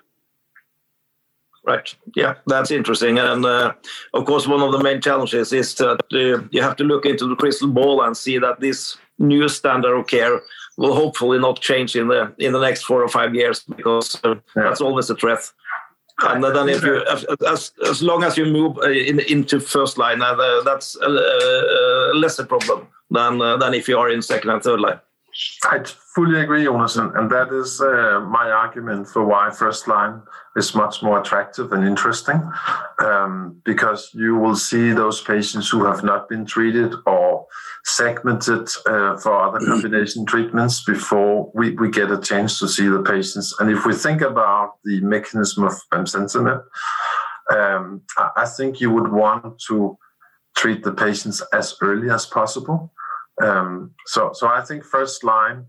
[1.66, 1.92] Right.
[2.14, 3.18] Yeah, that's interesting.
[3.18, 3.72] And uh,
[4.14, 7.26] of course, one of the main challenges is that uh, you have to look into
[7.26, 10.40] the crystal ball and see that this new standard of care
[10.76, 14.34] will hopefully not change in the in the next four or five years because uh,
[14.54, 14.62] yeah.
[14.62, 15.40] that's always a threat.
[16.18, 17.04] And then if you
[17.46, 22.14] as as long as you move uh, in, into first line, uh, that's a, a,
[22.14, 24.98] lesser problem than uh, than if you are in second and third line.
[25.64, 25.82] I
[26.14, 30.22] fully agree, Jonas, and that is uh, my argument for why first line
[30.54, 32.40] is much more attractive and interesting,
[33.00, 37.46] um, because you will see those patients who have not been treated or
[37.84, 39.72] segmented uh, for other mm-hmm.
[39.72, 43.54] combination treatments before we, we get a chance to see the patients.
[43.58, 46.62] And if we think about the mechanism of bemcentinib,
[47.50, 48.02] um,
[48.36, 49.98] I think you would want to
[50.56, 52.92] treat the patients as early as possible
[53.42, 55.66] um, so, so I think first line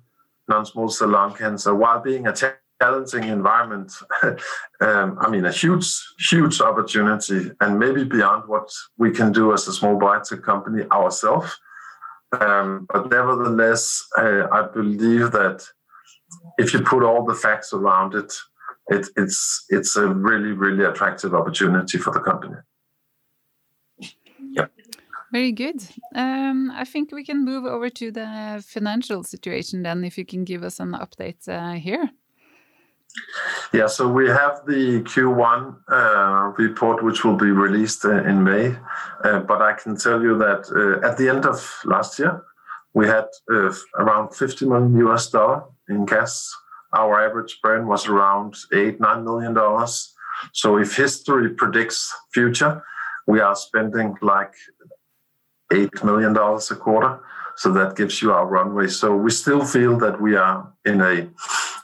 [0.48, 2.34] non-small cell lung cancer, while being a
[2.82, 3.92] challenging environment,
[4.82, 5.88] um, I mean a huge,
[6.30, 11.58] huge opportunity, and maybe beyond what we can do as a small biotech company ourselves.
[12.40, 15.64] Um, but nevertheless, uh, I believe that
[16.58, 18.34] if you put all the facts around it,
[18.88, 22.56] it, it's it's a really really attractive opportunity for the company.
[25.38, 25.84] Very good.
[26.16, 30.44] Um, I think we can move over to the financial situation then, if you can
[30.44, 32.10] give us an update uh, here.
[33.72, 38.76] Yeah, so we have the Q1 uh, report, which will be released uh, in May.
[39.24, 42.42] Uh, but I can tell you that uh, at the end of last year,
[42.96, 46.36] we had uh, around 50 million US dollar in cash.
[46.94, 50.16] Our average burn was around eight, nine million dollars.
[50.54, 52.82] So if history predicts future,
[53.28, 54.54] we are spending like
[55.72, 57.20] $8 million a quarter.
[57.56, 58.88] So that gives you our runway.
[58.88, 61.28] So we still feel that we are in a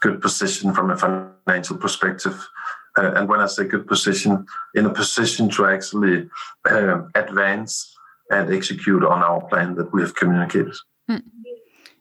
[0.02, 2.48] good position from a financial perspective.
[2.96, 6.30] Uh, and when I say good position, in a position to actually
[6.70, 7.96] uh, advance
[8.30, 10.76] and execute on our plan that we have communicated.
[11.08, 11.18] Hmm.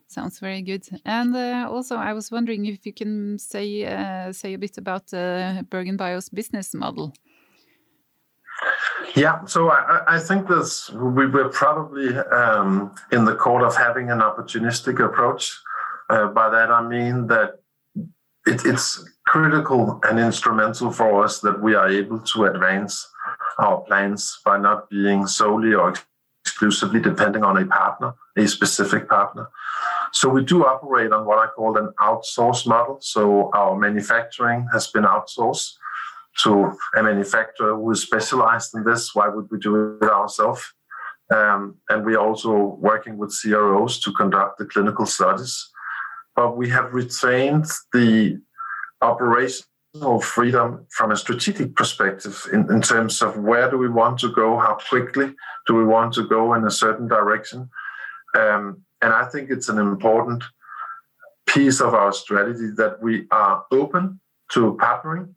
[0.07, 0.87] Sounds very good.
[1.07, 5.05] And uh, also, I was wondering if you can say uh, say a bit about
[5.15, 7.15] uh, BerGenBio's business model.
[9.15, 14.11] Yeah, so I, I think this we were probably um, in the court of having
[14.11, 15.59] an opportunistic approach.
[16.09, 17.61] Uh, by that I mean that
[18.47, 23.07] it, it's critical and instrumental for us that we are able to advance
[23.59, 25.95] our plans by not being solely or
[26.45, 29.49] exclusively depending on a partner, a specific partner.
[30.13, 32.99] So we do operate on what I call an outsource model.
[33.01, 35.75] So our manufacturing has been outsourced
[36.45, 39.15] to a manufacturer who is specialized in this.
[39.15, 40.63] Why would we do it ourselves?
[41.33, 45.69] Um, and we are also working with CROs to conduct the clinical studies.
[46.35, 48.41] But we have retained the
[49.01, 54.33] operational freedom from a strategic perspective in, in terms of where do we want to
[54.33, 55.35] go, how quickly
[55.67, 57.69] do we want to go in a certain direction.
[58.35, 60.45] Um, and I think it's an important
[61.47, 64.21] piece of our strategy that we are open
[64.53, 65.35] to partnering,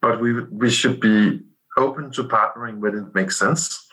[0.00, 1.40] but we we should be
[1.76, 3.86] open to partnering when it makes sense,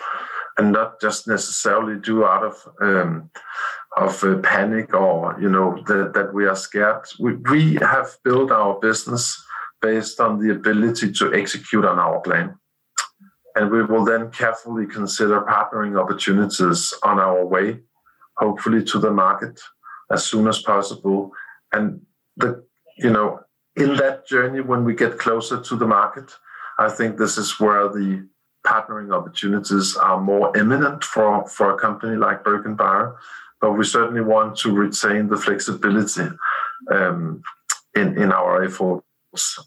[0.58, 3.30] and not just necessarily do out of um,
[3.98, 7.06] of uh, panic or you know that, that we are scared.
[7.19, 9.41] We, we have built our business
[9.82, 12.56] based on the ability to execute on our plan.
[13.56, 17.82] And we will then carefully consider partnering opportunities on our way,
[18.38, 19.60] hopefully to the market
[20.10, 21.32] as soon as possible.
[21.72, 22.02] And
[22.38, 22.63] the
[22.98, 23.41] you know,
[23.76, 26.32] in that journey when we get closer to the market,
[26.80, 28.28] I think this is where the
[28.66, 33.16] partnering opportunities are more imminent for, for a company like BerGenBio.
[33.60, 36.28] But we certainly want to retain the flexibility
[36.92, 37.42] um,
[37.96, 39.06] in, in our efforts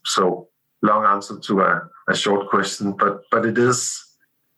[0.05, 0.49] so
[0.83, 4.03] long answer to a, a short question, but but it is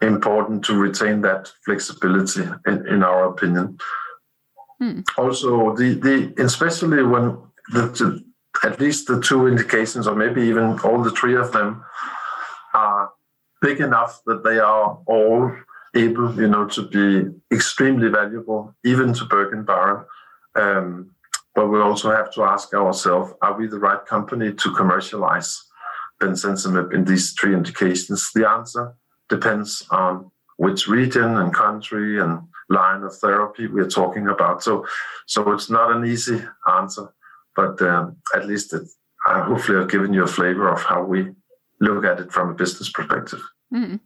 [0.00, 3.78] important to retain that flexibility in, in our opinion.
[4.78, 5.00] Hmm.
[5.16, 7.38] Also, the, the especially when
[7.72, 8.22] the,
[8.64, 11.84] at least the two indications, or maybe even all the three of them,
[12.74, 13.10] are
[13.60, 15.52] big enough that they are all
[15.94, 20.04] able, you know, to be extremely valuable, even to BerGenBio.
[20.54, 21.10] Um,
[21.54, 25.64] but we also have to ask ourselves, are we the right company to commercialize
[26.20, 28.30] bemcentinib in these three indications?
[28.34, 28.94] The answer
[29.28, 34.62] depends on which region and country and line of therapy we're talking about.
[34.62, 34.86] So,
[35.26, 37.12] so it's not an easy answer,
[37.58, 38.84] but um, at least it,
[39.26, 41.20] uh, hopefully I've given you a flavor of how we
[41.80, 43.42] look at it from a business perspective.
[43.74, 43.98] Mm.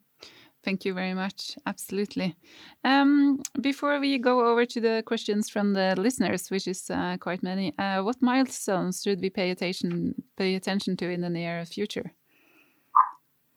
[0.64, 1.58] Thank you very much.
[1.66, 2.34] Absolutely.
[2.82, 7.42] Um, before we go over to the questions from the listeners, which is uh, quite
[7.42, 12.12] many, uh, what milestones should we pay attention pay attention to in the near future?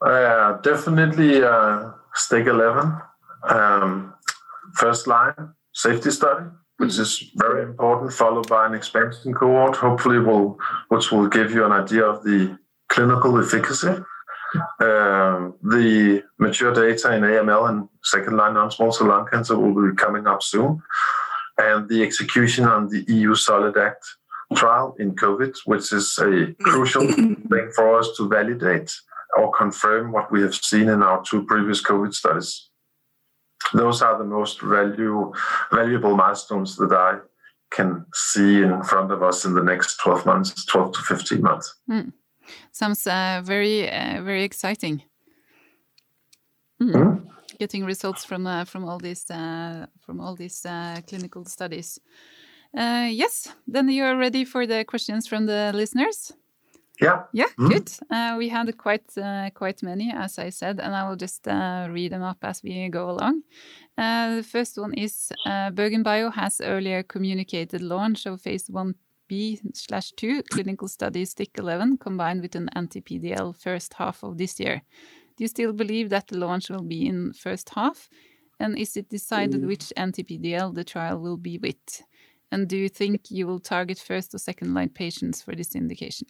[0.04, 2.92] Uh, definitely uh, STK 11,
[3.48, 4.12] um,
[4.74, 6.46] first line safety study,
[6.78, 10.58] which is very important, followed by an expansion cohort, hopefully will
[10.88, 12.58] which will give you an idea of the
[12.88, 14.02] clinical efficacy.
[14.80, 19.74] Um, the mature data in AML and second line non small cell lung cancer will
[19.74, 20.82] be coming up soon.
[21.58, 24.02] And the execution on the EU SolidAct
[24.54, 28.92] trial in COVID, which is a crucial thing for us to validate
[29.36, 32.70] or confirm what we have seen in our two previous COVID studies.
[33.72, 35.32] Those are the most value,
[35.72, 37.18] valuable milestones that I
[37.70, 41.74] can see in front of us in the next 12 months, 12 to 15 months.
[41.90, 42.12] Mm.
[42.72, 45.02] Sounds uh, very, uh, very exciting.
[46.80, 46.92] Mm.
[46.94, 47.26] Mm.
[47.58, 51.98] Getting results from uh, from all these uh, from all these uh, clinical studies.
[52.76, 56.34] Uh, yes, then you are ready for the questions from the listeners.
[57.00, 57.24] Yeah.
[57.32, 57.68] Yeah, mm.
[57.68, 58.38] good.
[58.38, 59.12] we had quite
[59.54, 63.10] quite many, as I said, and I will just read them up as we go
[63.10, 63.42] along.
[63.96, 68.94] the first one is uh, BerGenBio has earlier communicated launch of phase one
[69.28, 74.60] B slash 2 clinical study STK 11 combined with an anti-PDL first half of this
[74.60, 74.82] year.
[75.36, 78.08] Do you still believe that the launch will be in first half?
[78.58, 79.66] And is it decided mm.
[79.66, 82.02] which anti-PDL the trial will be with?
[82.50, 86.28] And do you think you will target first or second line patients for this indication?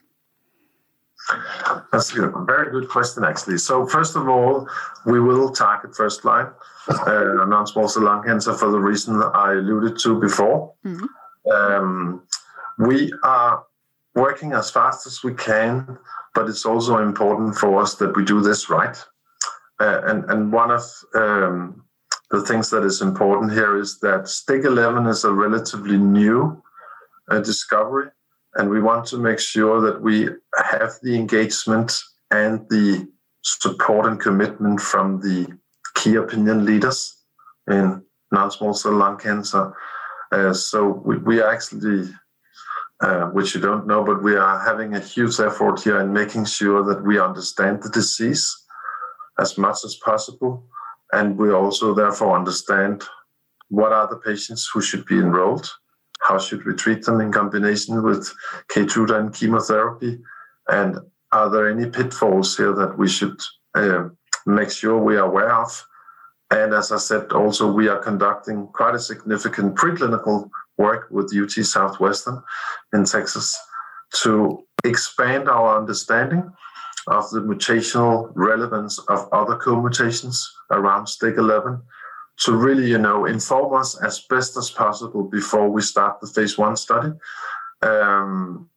[1.93, 3.59] That's a very good question, actually.
[3.59, 4.69] So, first of all,
[5.05, 6.49] we will target first line
[6.89, 10.75] uh, non small cell lung cancer for the reason I alluded to before.
[10.85, 11.09] Mm -hmm.
[11.57, 12.23] um,
[12.79, 13.65] we are
[14.15, 15.99] working as fast as we can,
[16.35, 19.09] but it's also important for us that we do this right.
[19.81, 20.85] Uh, and, and one of
[21.15, 21.85] um,
[22.31, 26.63] the things that is important here is that STK 11 is a relatively new
[27.31, 28.11] uh, discovery,
[28.57, 31.93] and we want to make sure that we have the engagement
[32.31, 33.07] and the
[33.43, 35.47] support and commitment from the
[35.95, 37.23] key opinion leaders
[37.71, 39.73] in non-small cell lung cancer.
[40.33, 42.09] Uh, so we, we actually
[43.01, 46.47] uh, which you don't know, but we are having a huge effort here in making
[46.47, 48.57] sure that we understand the disease
[49.39, 50.67] as much as possible.
[51.13, 53.05] And we also therefore understand
[53.69, 55.71] what are the patients who should be enrolled,
[56.27, 58.33] how should we treat them in combination with
[58.69, 60.19] Keytruda and chemotherapy,
[60.69, 60.99] and
[61.33, 63.41] are there any pitfalls here that we should
[63.75, 64.09] uh,
[64.45, 65.87] make sure we are aware of?
[66.51, 71.65] And as I said, also we are conducting quite a significant preclinical work with UT
[71.65, 72.43] Southwestern
[72.93, 73.57] in Texas
[74.23, 76.53] to expand our understanding
[77.09, 81.81] of the mutational relevance of other co-mutations around STK 11
[82.45, 86.59] to really, you know, inform us as best as possible before we start the phase
[86.59, 87.13] one study.
[87.83, 88.69] Um,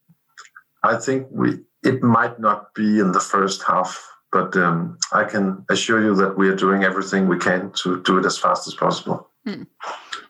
[0.84, 5.66] I think we it might not be in the first half, but um, I can
[5.70, 8.74] assure you that we are doing everything we can to do it as fast as
[8.74, 9.30] possible.
[9.48, 9.68] Mm.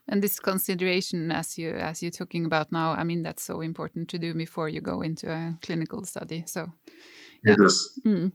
[0.08, 4.10] And this consideration, as you as you're talking about now, I mean that's so important
[4.10, 6.44] to do before you go into a clinical study.
[6.48, 6.68] So
[7.44, 7.54] yeah.
[7.54, 8.00] it is.
[8.06, 8.32] Mm.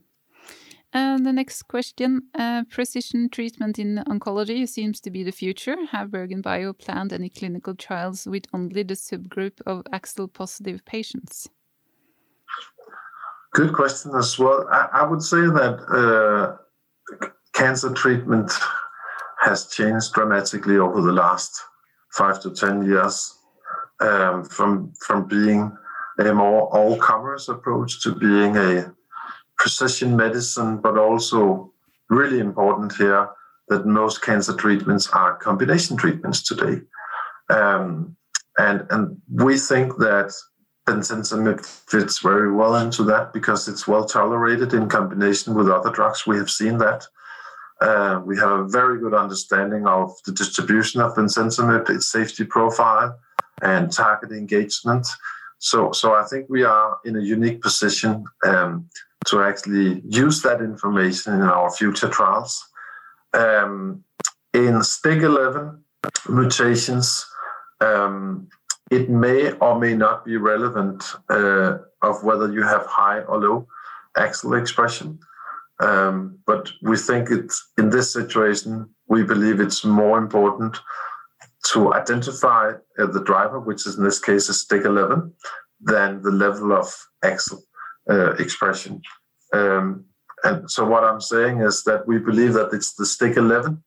[0.95, 5.75] And the next question uh, Precision treatment in oncology seems to be the future.
[5.91, 11.49] Have BerGenBio planned any clinical trials with only the subgroup of AXL positive patients?
[13.51, 14.65] Good question as well.
[14.71, 18.53] I, would say that uh, cancer treatment
[19.41, 21.61] has changed dramatically over the last
[22.13, 23.37] five to 10 years
[23.99, 25.75] um, from, from being
[26.19, 28.94] a more all comers approach to being a
[29.65, 31.73] precision medicine, but also
[32.11, 33.27] really important here
[33.67, 36.79] that most cancer treatments are combination treatments today.
[37.49, 38.15] Um,
[38.59, 40.31] and, and we think that
[40.87, 46.27] bemcentinib fits very well into that because it's well tolerated in combination with other drugs.
[46.27, 47.03] We have seen that.
[47.81, 53.17] Uh, we have a very good understanding of the distribution of bemcentinib, its safety profile,
[53.63, 55.07] and target engagement.
[55.57, 58.87] So, so I think we are in a unique position um,
[59.25, 62.63] to actually use that information in our future trials.
[63.33, 64.03] Um,
[64.53, 65.79] in STK11
[66.29, 67.25] mutations,
[67.81, 68.47] um,
[68.91, 73.67] it may or may not be relevant uh, of whether you have high or low
[74.17, 75.19] AXL expression.
[75.79, 80.79] Um, but we think it's in this situation, we believe it's more important
[81.71, 85.31] to identify uh, the driver, which is in this case a STK11,
[85.81, 87.59] than the level of AXL
[88.09, 89.01] uh, expression.
[89.53, 90.05] Um,
[90.43, 93.81] and so what I'm saying is that we believe that it's the STK11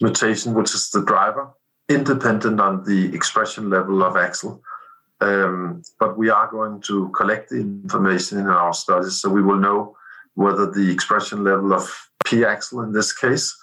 [0.00, 1.50] mutation, which is the driver,
[1.88, 4.60] independent on the expression level of AXL.
[5.20, 9.56] Um, but we are going to collect the information in our studies, so we will
[9.56, 9.96] know
[10.34, 11.90] whether the expression level of
[12.26, 13.56] p-AXL in this case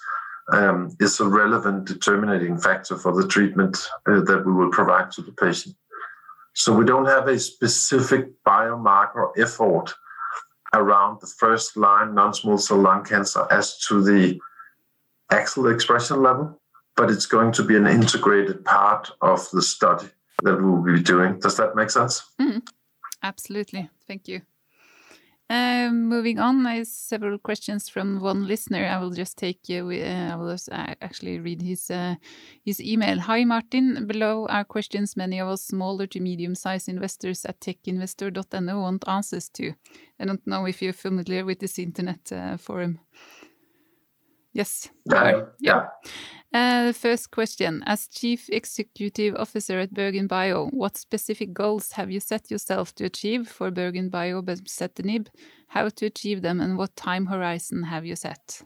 [0.52, 5.22] um, is a relevant determining factor for the treatment uh, that we will provide to
[5.22, 5.76] the patient.
[6.54, 9.92] So we don't have a specific biomarker effort
[10.72, 14.38] around the first line non-small cell lung cancer as to the
[15.30, 16.60] AXL expression level,
[16.96, 20.08] but it's going to be an integrated part of the study
[20.42, 21.38] that we will be doing.
[21.40, 22.22] Does that make sense?
[22.40, 22.66] Mm,
[23.22, 23.90] absolutely.
[24.06, 24.42] Thank you.
[25.54, 28.86] Um, moving on, I several questions from one listener.
[28.86, 29.60] I will just take
[30.02, 32.16] uh, I will just, uh, actually read his uh,
[32.64, 33.20] his email.
[33.20, 34.04] Hi Martin.
[34.08, 39.48] Below are questions many of us smaller to medium sized investors at techinvestor.no want answers
[39.50, 39.74] to.
[40.18, 42.98] I don't know if you're familiar with this internet uh, forum.
[44.52, 44.90] Yes.
[45.04, 45.42] Yeah.
[45.60, 45.86] yeah.
[46.54, 52.20] Uh, the first question As Chief Executive Officer at BerGenBio, what specific goals have you
[52.20, 55.26] set yourself to achieve for Bergen BerGenBio Bemcentinib?
[55.66, 58.62] How to achieve them, and what time horizon have you set?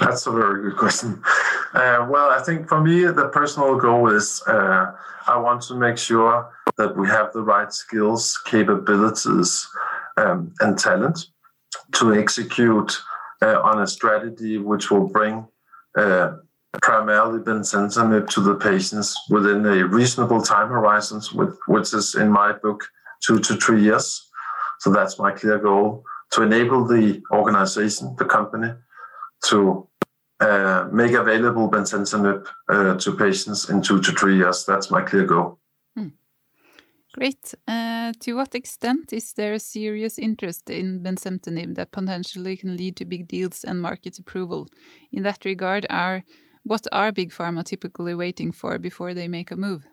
[0.00, 1.22] That's a very good question.
[1.74, 4.92] Uh, well, I think for me, the personal goal is uh,
[5.26, 9.66] I want to make sure that we have the right skills, capabilities,
[10.16, 11.18] um, and talent
[11.94, 12.96] to execute
[13.42, 15.48] uh, on a strategy which will bring
[16.82, 21.32] primarily bemcentinib to the patients within a reasonable time horizons,
[21.66, 22.84] which is in my book
[23.24, 24.30] two to three years.
[24.80, 28.72] So that's my clear goal to enable the organization, the company,
[29.46, 29.88] to
[30.40, 34.64] uh, make available bemcentinib uh, to patients in two to three years.
[34.66, 35.58] That's my clear goal.
[35.96, 36.08] Hmm.
[37.12, 37.54] Great.
[37.68, 42.96] Uh, to what extent is there a serious interest in bemcentinib that potentially can lead
[42.96, 44.68] to big deals and market approval?
[45.12, 46.24] In that regard, are
[46.64, 49.86] what are big pharma typically waiting for before they make a move?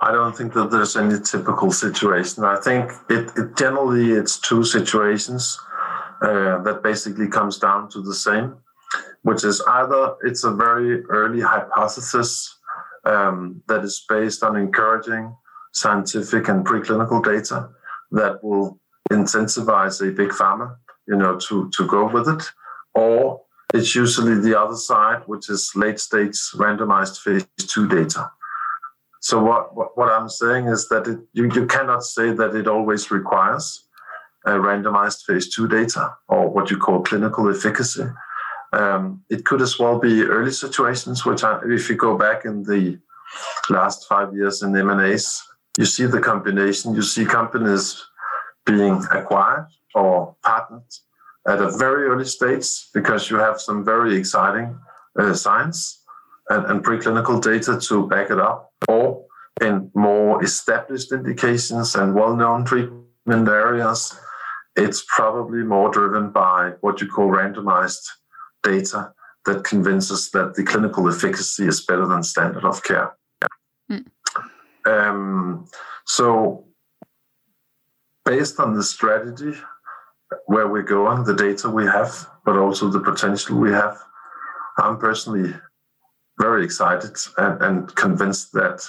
[0.00, 2.44] I don't think that there's any typical situation.
[2.44, 5.58] I think it, it generally it's two situations
[6.22, 8.56] uh, that basically comes down to the same,
[9.22, 12.58] which is either it's a very early hypothesis
[13.04, 15.34] um, that is based on encouraging
[15.72, 17.68] scientific and preclinical data
[18.12, 18.80] that will
[19.10, 20.76] incentivize a big pharma,
[21.08, 22.44] you know, to to go with it,
[22.94, 23.42] or
[23.74, 28.30] it's usually the other side, which is late stage randomized phase two data.
[29.20, 32.66] So what, what, what I'm saying is that it, you, you cannot say that it
[32.66, 33.84] always requires
[34.46, 38.04] a randomized phase two data or what you call clinical efficacy.
[38.72, 42.98] Um, it could as well be early situations, which if you go back in the
[43.68, 45.42] last five years in M&As,
[45.78, 48.02] you see the combination, you see companies
[48.64, 50.82] being acquired or partnered
[51.48, 54.78] at a very early stage because you have some very exciting
[55.18, 56.04] uh, science
[56.50, 59.24] and, and, preclinical data to back it up, or
[59.60, 64.18] in more established indications and well-known treatment areas,
[64.76, 68.06] it's probably more driven by what you call randomized
[68.62, 69.12] data
[69.44, 73.16] that convinces that the clinical efficacy is better than standard of care.
[73.90, 74.06] Mm.
[74.86, 75.66] Um,
[76.06, 76.66] so,
[78.24, 79.54] based on the strategy,
[80.46, 83.98] where we're going, the data we have, but also the potential we have,
[84.78, 85.54] I'm personally
[86.38, 88.86] very excited and, and convinced that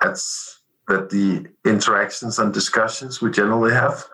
[0.00, 0.54] that's
[0.88, 4.06] that the interactions and discussions we generally have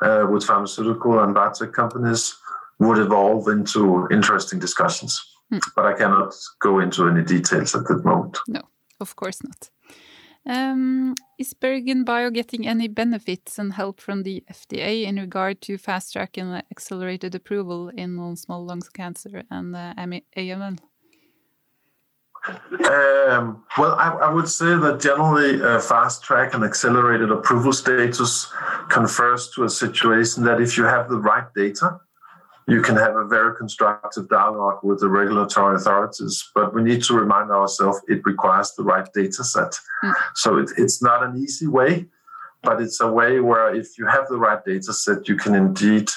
[0.00, 2.36] uh, with pharmaceutical and biotech companies
[2.78, 5.20] would evolve into interesting discussions.
[5.50, 5.58] Hmm.
[5.74, 8.38] But I cannot go into any details at the moment.
[8.46, 8.62] No,
[9.00, 9.70] of course not.
[10.46, 16.14] Um, is BerGenBio getting any benefits and help from the FDA in regard to fast
[16.14, 19.94] track and accelerated approval in non-small lung cancer and uh,
[20.36, 20.78] AML?
[22.48, 28.50] Um, well, I, I, would say that generally uh, fast track and accelerated approval status
[28.88, 32.00] confers to a situation that if you have the right data,
[32.70, 36.48] you can have a very constructive dialogue with the regulatory authorities.
[36.54, 39.72] But we need to remind ourselves it requires the right data set.
[40.04, 40.14] Mm.
[40.34, 42.06] So it, it's not an easy way,
[42.62, 46.08] but it's a way where if you have the right data set, you can indeed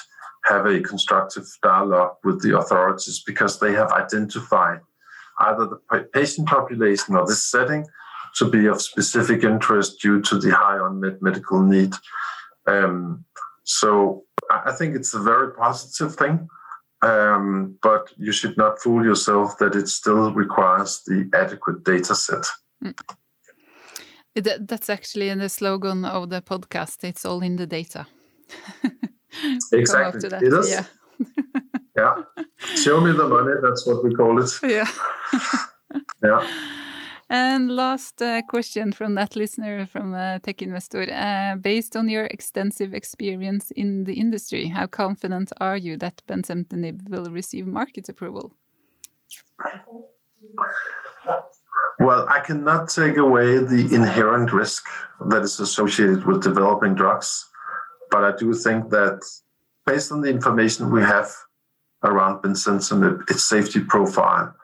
[0.44, 4.80] have a constructive dialogue with the authorities because they have identified
[5.40, 7.84] either the patient population or this setting
[8.36, 11.92] to be of specific interest due to the high unmet medical need.
[12.66, 13.24] Um,
[13.64, 16.48] so I think it's a very positive thing,
[17.02, 22.46] um, but you should not fool yourself that it still requires the adequate data set.
[22.82, 22.94] Mm.
[24.36, 27.04] That, that's actually in the slogan of the podcast.
[27.04, 28.06] It's all in the data.
[29.72, 30.28] exactly.
[30.28, 30.70] It is.
[30.70, 30.84] Yeah.
[31.96, 32.22] yeah.
[32.58, 33.54] Show me the money.
[33.62, 34.50] That's what we call it.
[34.62, 34.88] Yeah.
[36.24, 36.46] yeah.
[37.34, 41.02] And last uh, question from that listener from uh, Tech Investor.
[41.12, 47.08] Uh, based on your extensive experience in the industry, how confident are you that bemcentinib
[47.08, 48.52] will receive market approval?
[51.98, 54.84] Well, I cannot take away the inherent risk
[55.28, 57.50] that is associated with developing drugs,
[58.12, 59.18] but I do think that
[59.84, 61.34] based on the information we have
[62.04, 64.54] around bemcentinib, its safety profile,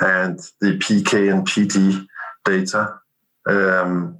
[0.00, 2.04] and the PK and PD
[2.46, 3.00] data,
[3.46, 4.18] um,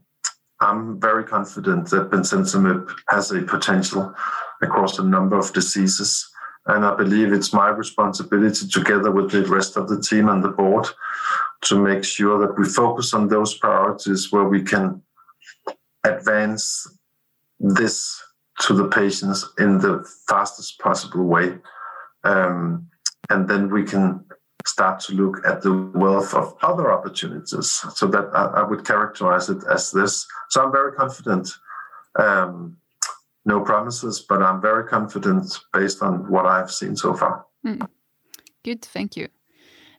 [0.61, 4.15] I'm very confident that bemcentinib has a potential
[4.63, 6.29] across a number of diseases.
[6.67, 10.49] And I believe it's my responsibility, together with the rest of the team and the
[10.49, 10.87] board,
[11.63, 15.03] to make sure that we focus on those priorities where we can
[16.05, 16.87] advance
[17.61, 18.21] this
[18.61, 21.57] to the patients in the fastest possible way.
[22.25, 22.89] Um,
[23.31, 24.25] and then we can
[24.67, 27.85] start to look at the wealth of other opportunities.
[27.95, 30.27] So that I, I would characterize it as this.
[30.51, 31.49] So I'm very confident.
[32.19, 32.79] Um,
[33.45, 37.47] no promises, but I'm very confident based on what I've seen so far.
[37.65, 37.89] Mm.
[38.65, 39.29] Good, thank you.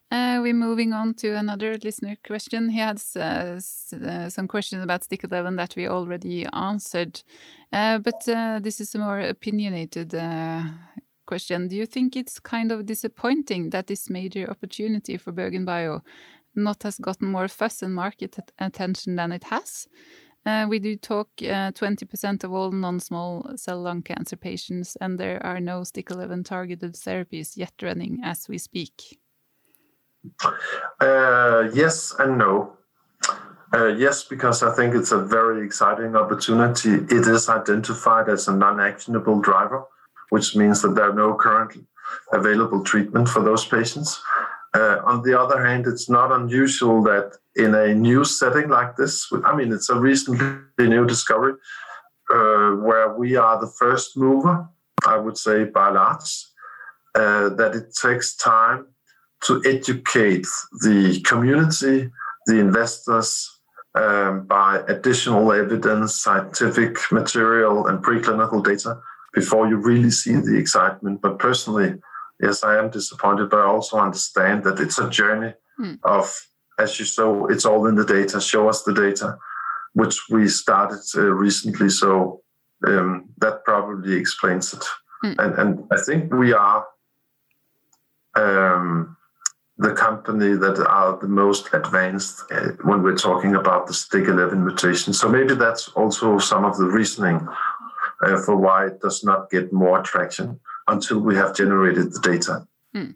[0.09, 2.70] Uh, we're moving on to another listener question.
[2.70, 3.59] He has uh,
[4.05, 7.22] uh, some questions about STK11 that we already answered,
[7.74, 10.63] uh, but uh, this is a more opinionated uh,
[11.28, 11.67] question.
[11.67, 16.01] Do you think it's kind of disappointing that this major opportunity for BerGenBio
[16.55, 19.88] not has gotten more fuss and market attention than it has?
[20.45, 25.45] Uh, we do talk 20% uh, of all non-small cell lung cancer patients, and there
[25.45, 29.19] are no STK11 targeted therapies yet running as we speak.
[31.01, 32.78] Uh, yes and no.
[33.73, 36.93] Uh, yes, because I think it's a very exciting opportunity.
[36.93, 39.84] It is identified as a non actionable driver
[40.30, 41.73] which means that there are no current
[42.32, 44.21] available treatment for those patients.
[44.73, 49.28] Uh, on the other hand, it's not unusual that in a new setting like this,
[49.45, 51.53] I mean, it's a recently new discovery
[52.30, 54.67] uh, where we are the first mover,
[55.05, 56.45] I would say by large,
[57.15, 58.88] uh, that it takes time
[59.45, 60.47] to educate
[60.82, 62.11] the community,
[62.47, 63.49] the investors,
[63.95, 68.99] um, by additional evidence, scientific material, and preclinical data
[69.38, 71.21] before you really see the excitement.
[71.21, 71.91] But personally,
[72.41, 75.99] yes, I am disappointed, but I also understand that it's a journey mm.
[76.03, 76.25] of,
[76.79, 78.41] as you saw, it's all in the data.
[78.41, 79.38] Show us the data,
[79.93, 81.89] which we started uh, recently.
[81.89, 82.41] So
[82.88, 84.85] um, that probably explains it.
[85.23, 85.35] Mm.
[85.41, 86.83] And, and I think we are
[88.35, 89.17] um,
[89.77, 95.13] the company that are the most advanced uh, when we're talking about the STK11 mutation.
[95.13, 97.47] So maybe that's also some of the reasoning
[98.24, 102.68] uh, for why it does not get more traction until we have generated the data.
[102.95, 103.15] Mm.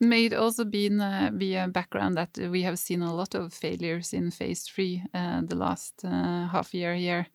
[0.00, 3.52] may it also been uh, be a background that we have seen a lot of
[3.52, 7.26] failures in phase three uh, the last uh, half year here,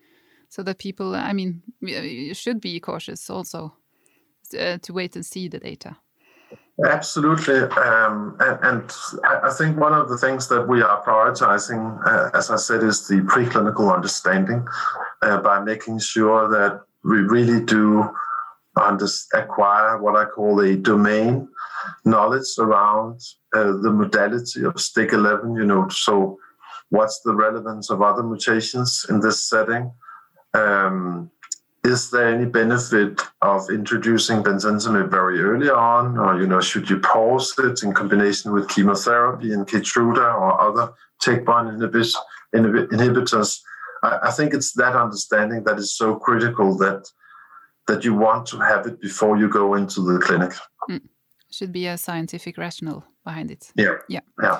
[0.50, 1.62] so that people, I mean,
[2.34, 3.74] should be cautious also
[4.58, 5.98] uh, to wait and see the data.
[6.86, 8.92] Absolutely, um, and, and,
[9.26, 13.08] I think one of the things that we are prioritizing, uh, as I said, is
[13.08, 14.64] the preclinical understanding
[15.24, 18.10] uh, by making sure that we really do
[19.34, 21.48] acquire what I call a domain
[22.06, 23.22] knowledge around
[23.56, 25.58] uh, the modality of STK11.
[25.58, 26.38] You know, so
[26.90, 29.92] what's the relevance of other mutations in this setting?
[30.54, 31.32] Um,
[31.84, 37.00] is there any benefit of introducing bemcentinib very early on, or you know, should you
[37.00, 40.92] pause it in combination with chemotherapy and Keytruda or other
[41.22, 43.62] checkpoint inhibitors?
[44.08, 47.02] I, I think it's that understanding that is so critical that
[47.88, 50.52] that you want to have it before you go into the clinic.
[50.90, 51.02] Mm.
[51.50, 53.72] Should be a scientific rationale behind it.
[53.76, 53.96] Yeah.
[54.10, 54.20] Yeah.
[54.44, 54.60] Yeah.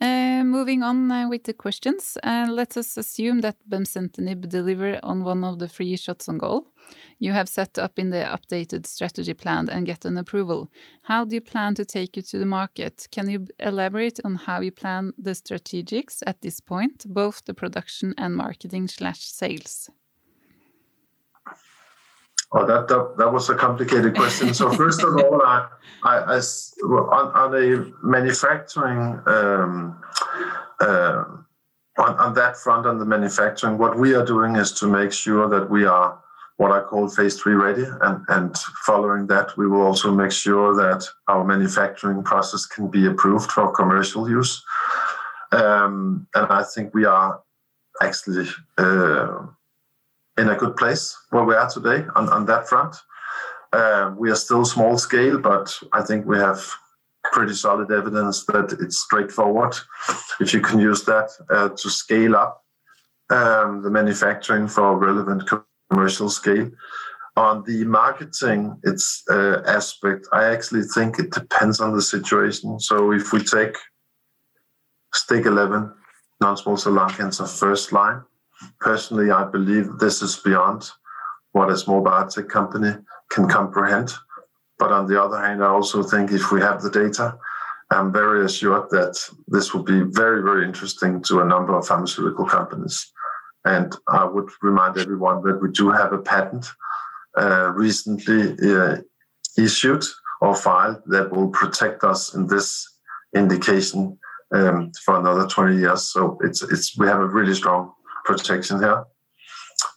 [0.00, 5.24] Uh, moving on uh, with the questions, uh, let us assume that bemcentinib deliver on
[5.24, 6.68] one of the three shots on goal
[7.18, 10.70] you have set up in the updated strategy plan and get an approval.
[11.02, 13.08] How do you plan to take it to the market?
[13.10, 18.14] Can you elaborate on how you plan the strategics at this point, both the production
[18.16, 19.90] and marketing slash sales?
[22.50, 24.54] Oh, that, that, that was a complicated question.
[24.54, 25.68] So first of all, I,
[26.02, 26.40] I, I
[26.82, 30.02] on, on a manufacturing um,
[30.80, 31.24] uh,
[31.98, 35.48] on, on that front, on the manufacturing, what we are doing is to make sure
[35.48, 36.18] that we are
[36.56, 40.74] what I call phase three ready, and, and following that, we will also make sure
[40.74, 44.64] that our manufacturing process can be approved for commercial use.
[45.52, 47.40] Um, and I think we are
[48.02, 49.46] actually uh,
[50.38, 52.96] in a good place where we are today on, on that front.
[53.72, 56.64] Uh, we are still small scale, but I think we have
[57.32, 59.74] pretty solid evidence that it's straightforward
[60.40, 62.64] if you can use that uh, to scale up
[63.30, 65.42] um, the manufacturing for relevant
[65.90, 66.70] commercial scale.
[67.36, 72.80] On the marketing its uh, aspect, I actually think it depends on the situation.
[72.80, 73.76] So if we take
[75.14, 75.92] STK11
[76.40, 78.22] non-small cell lung cancer first line,
[78.80, 80.90] personally, I believe this is beyond
[81.52, 82.92] what a small biotech company
[83.30, 84.12] can comprehend.
[84.78, 87.36] But on the other hand, I also think if we have the data,
[87.90, 92.44] I'm very assured that this will be very, very interesting to a number of pharmaceutical
[92.44, 93.12] companies.
[93.64, 96.66] And I would remind everyone that we do have a patent
[97.36, 98.98] uh, recently uh,
[99.56, 100.04] issued
[100.40, 102.86] or filed that will protect us in this
[103.34, 104.18] indication
[104.54, 106.02] um, for another 20 years.
[106.02, 107.92] So it's it's we have a really strong
[108.28, 109.04] protection here.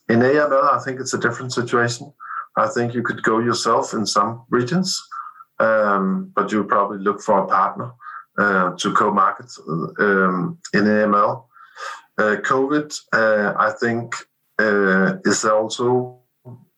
[0.09, 2.11] In AML, I think it's a different situation.
[2.57, 4.89] I think you could go yourself in some regions,
[5.59, 7.91] um, but you probably look for a partner
[8.37, 9.49] uh, to co-market
[9.99, 11.45] um, in AML.
[12.17, 14.15] Uh, COVID, uh, I think,
[14.59, 16.19] uh, is also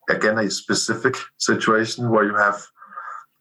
[0.09, 2.59] again a specific situation where you have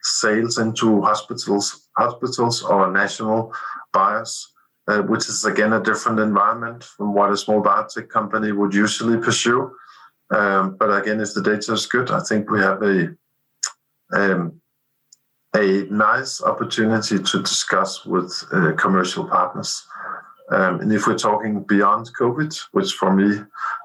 [0.03, 3.53] sales into hospitals, hospitals or national
[3.93, 4.52] buyers
[4.89, 9.19] uh, which is again a different environment from what a small biotech company would usually
[9.19, 9.71] pursue.
[10.31, 13.15] Um, but again, if the data is good, I think we have a
[14.13, 14.61] um,
[15.55, 19.87] a nice opportunity to discuss with uh, commercial partners.
[20.51, 23.41] Um, and if we're talking beyond COVID, which for me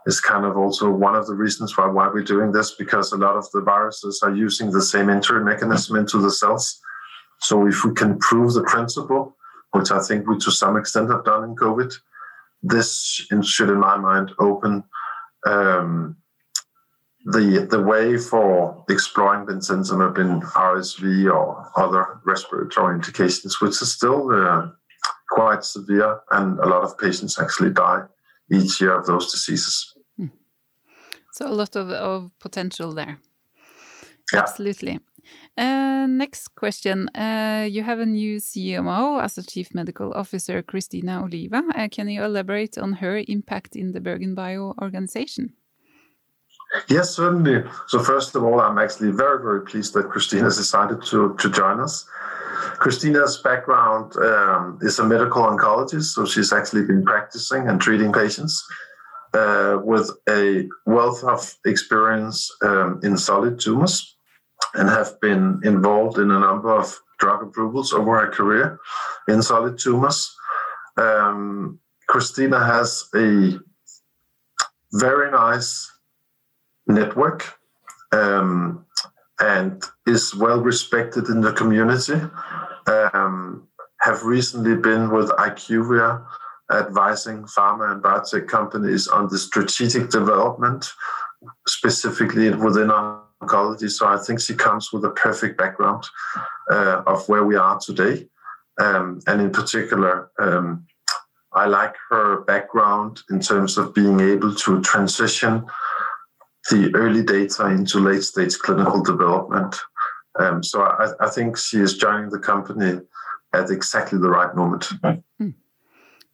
[0.05, 3.17] is kind of also one of the reasons why, why we're doing this, because a
[3.17, 6.81] lot of the viruses are using the same entry mechanism into the cells.
[7.39, 9.36] So if we can prove the principle,
[9.71, 11.93] which I think we to some extent have done in COVID.
[12.63, 14.83] This should, in my mind, open
[15.45, 16.17] um,
[17.25, 24.31] the the way for exploring bemcentinib in RSV or other respiratory indications, which is still
[24.31, 24.69] uh,
[25.29, 28.03] quite severe, and a lot of patients actually die
[28.51, 29.93] each year of those diseases.
[30.17, 30.27] Hmm.
[31.33, 33.19] So a lot of, of potential there.
[34.33, 34.39] Yeah.
[34.39, 34.99] Absolutely.
[35.57, 37.09] Uh, next question.
[37.15, 41.63] Uh, you have a new CMO as a Chief Medical Officer, Cristina Oliva.
[41.75, 45.53] Uh, can you elaborate on her impact in the BerGenBio organization?
[46.89, 47.63] Yes, certainly.
[47.87, 51.49] So first of all, I'm actually very, very pleased that Cristina has decided to, to
[51.49, 52.07] join us.
[52.77, 58.63] Cristina's background um, is a medical oncologist, so she's actually been practicing and treating patients
[59.33, 64.16] uh, with a wealth of experience um, in solid tumors
[64.73, 68.79] and have been involved in a number of drug approvals over her career
[69.27, 70.35] in solid tumors.
[70.97, 73.59] Um, Cristina has a
[74.93, 75.91] very nice
[76.87, 77.53] network
[78.11, 78.85] um,
[79.39, 82.21] and is well respected in the community.
[82.87, 83.67] um,
[84.01, 86.23] have recently been with IQVIA
[86.71, 90.91] advising pharma and biotech companies on the strategic development,
[91.67, 92.91] specifically within
[93.41, 93.89] oncology.
[93.89, 96.03] So I think she comes with a perfect background
[96.69, 98.27] uh, of where we are today.
[98.79, 100.85] Um, and in particular, um,
[101.53, 105.65] I like her background in terms of being able to transition
[106.69, 109.75] the early data into late stage clinical development.
[110.37, 112.99] Um, so I, I, think she is joining the company
[113.53, 114.89] at exactly the right moment.
[115.41, 115.53] Mm.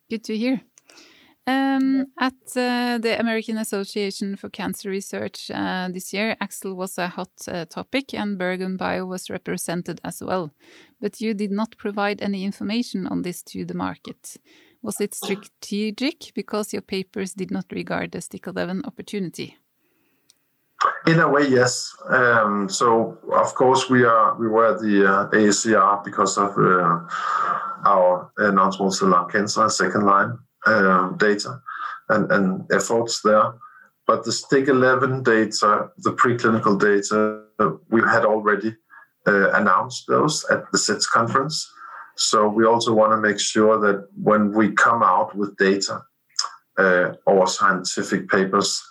[0.09, 0.61] Good to hear.
[1.45, 7.09] Um, at uh, the American Association for Cancer Research uh, this year, AXL was a
[7.09, 10.51] hot uh, topic and BerGenBio was represented as well.
[11.01, 14.37] But you did not provide any information on this to the market.
[14.81, 19.57] Was it strategic because your papers did not regard the STK 11 opportunity?
[21.07, 21.93] In a way, yes.
[22.09, 26.99] Um, so, of course, we are we were the uh, AACR because of uh,
[27.85, 31.61] our non-small cell lung cancer second line um, data
[32.09, 33.53] and, and efforts there.
[34.05, 37.43] But the STK11 data, the preclinical data,
[37.89, 38.75] we had already
[39.25, 41.71] uh, announced those at the SITC conference.
[42.15, 46.01] So we also want to make sure that when we come out with data
[46.77, 48.81] uh, or scientific papers,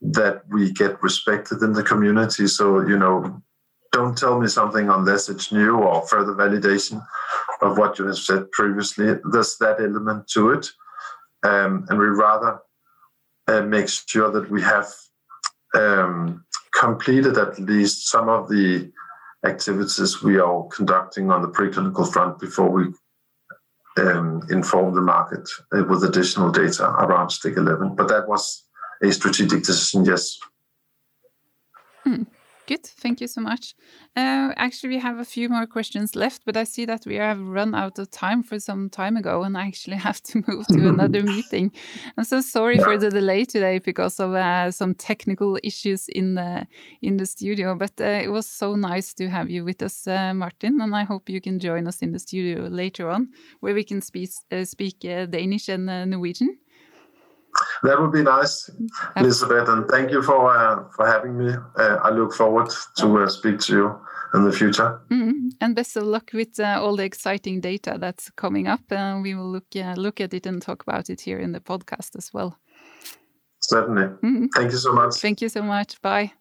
[0.00, 2.46] that we get respected in the community.
[2.46, 3.42] So, you know,
[3.92, 7.02] don't tell me something unless it's new or further validation
[7.62, 9.14] of what you have said previously.
[9.30, 10.66] There's that element to it.
[11.44, 12.60] Um, and we rather
[13.46, 14.86] uh, make sure that we have
[15.74, 16.44] um,
[16.78, 18.90] completed at least some of the
[19.44, 22.86] activities we are conducting on the preclinical front before we
[23.98, 27.96] um, inform the market uh, with additional data around STK11.
[27.96, 28.64] But that was
[29.02, 30.38] a strategic decision, yes.
[32.02, 32.22] Hmm.
[32.66, 33.74] Good, thank you so much.
[34.16, 37.38] Uh, actually, we have a few more questions left, but I see that we have
[37.38, 40.88] run out of time for some time ago, and I actually have to move to
[40.88, 41.72] another meeting.
[42.16, 46.66] I'm so sorry for the delay today because of uh, some technical issues in the
[47.02, 47.74] in the studio.
[47.74, 51.04] But uh, it was so nice to have you with us, uh, Martin, and I
[51.04, 53.28] hope you can join us in the studio later on,
[53.60, 56.56] where we can speak uh, speak uh, Danish and Norwegian.
[57.84, 58.70] That would be nice,
[59.14, 61.52] Elizabeth, and thank you for uh, for having me.
[61.76, 64.00] Uh, I look forward to uh, speak to you
[64.32, 65.00] in the future.
[65.10, 68.80] Mm, and best of luck with uh, all the exciting data that's coming up.
[68.90, 71.60] And we will look uh, look at it and talk about it here in the
[71.60, 72.58] podcast as well.
[73.60, 74.06] Certainly.
[74.22, 74.48] Mm.
[74.54, 75.16] Thank you so much.
[75.16, 76.00] Thank you so much.
[76.00, 76.32] Bye.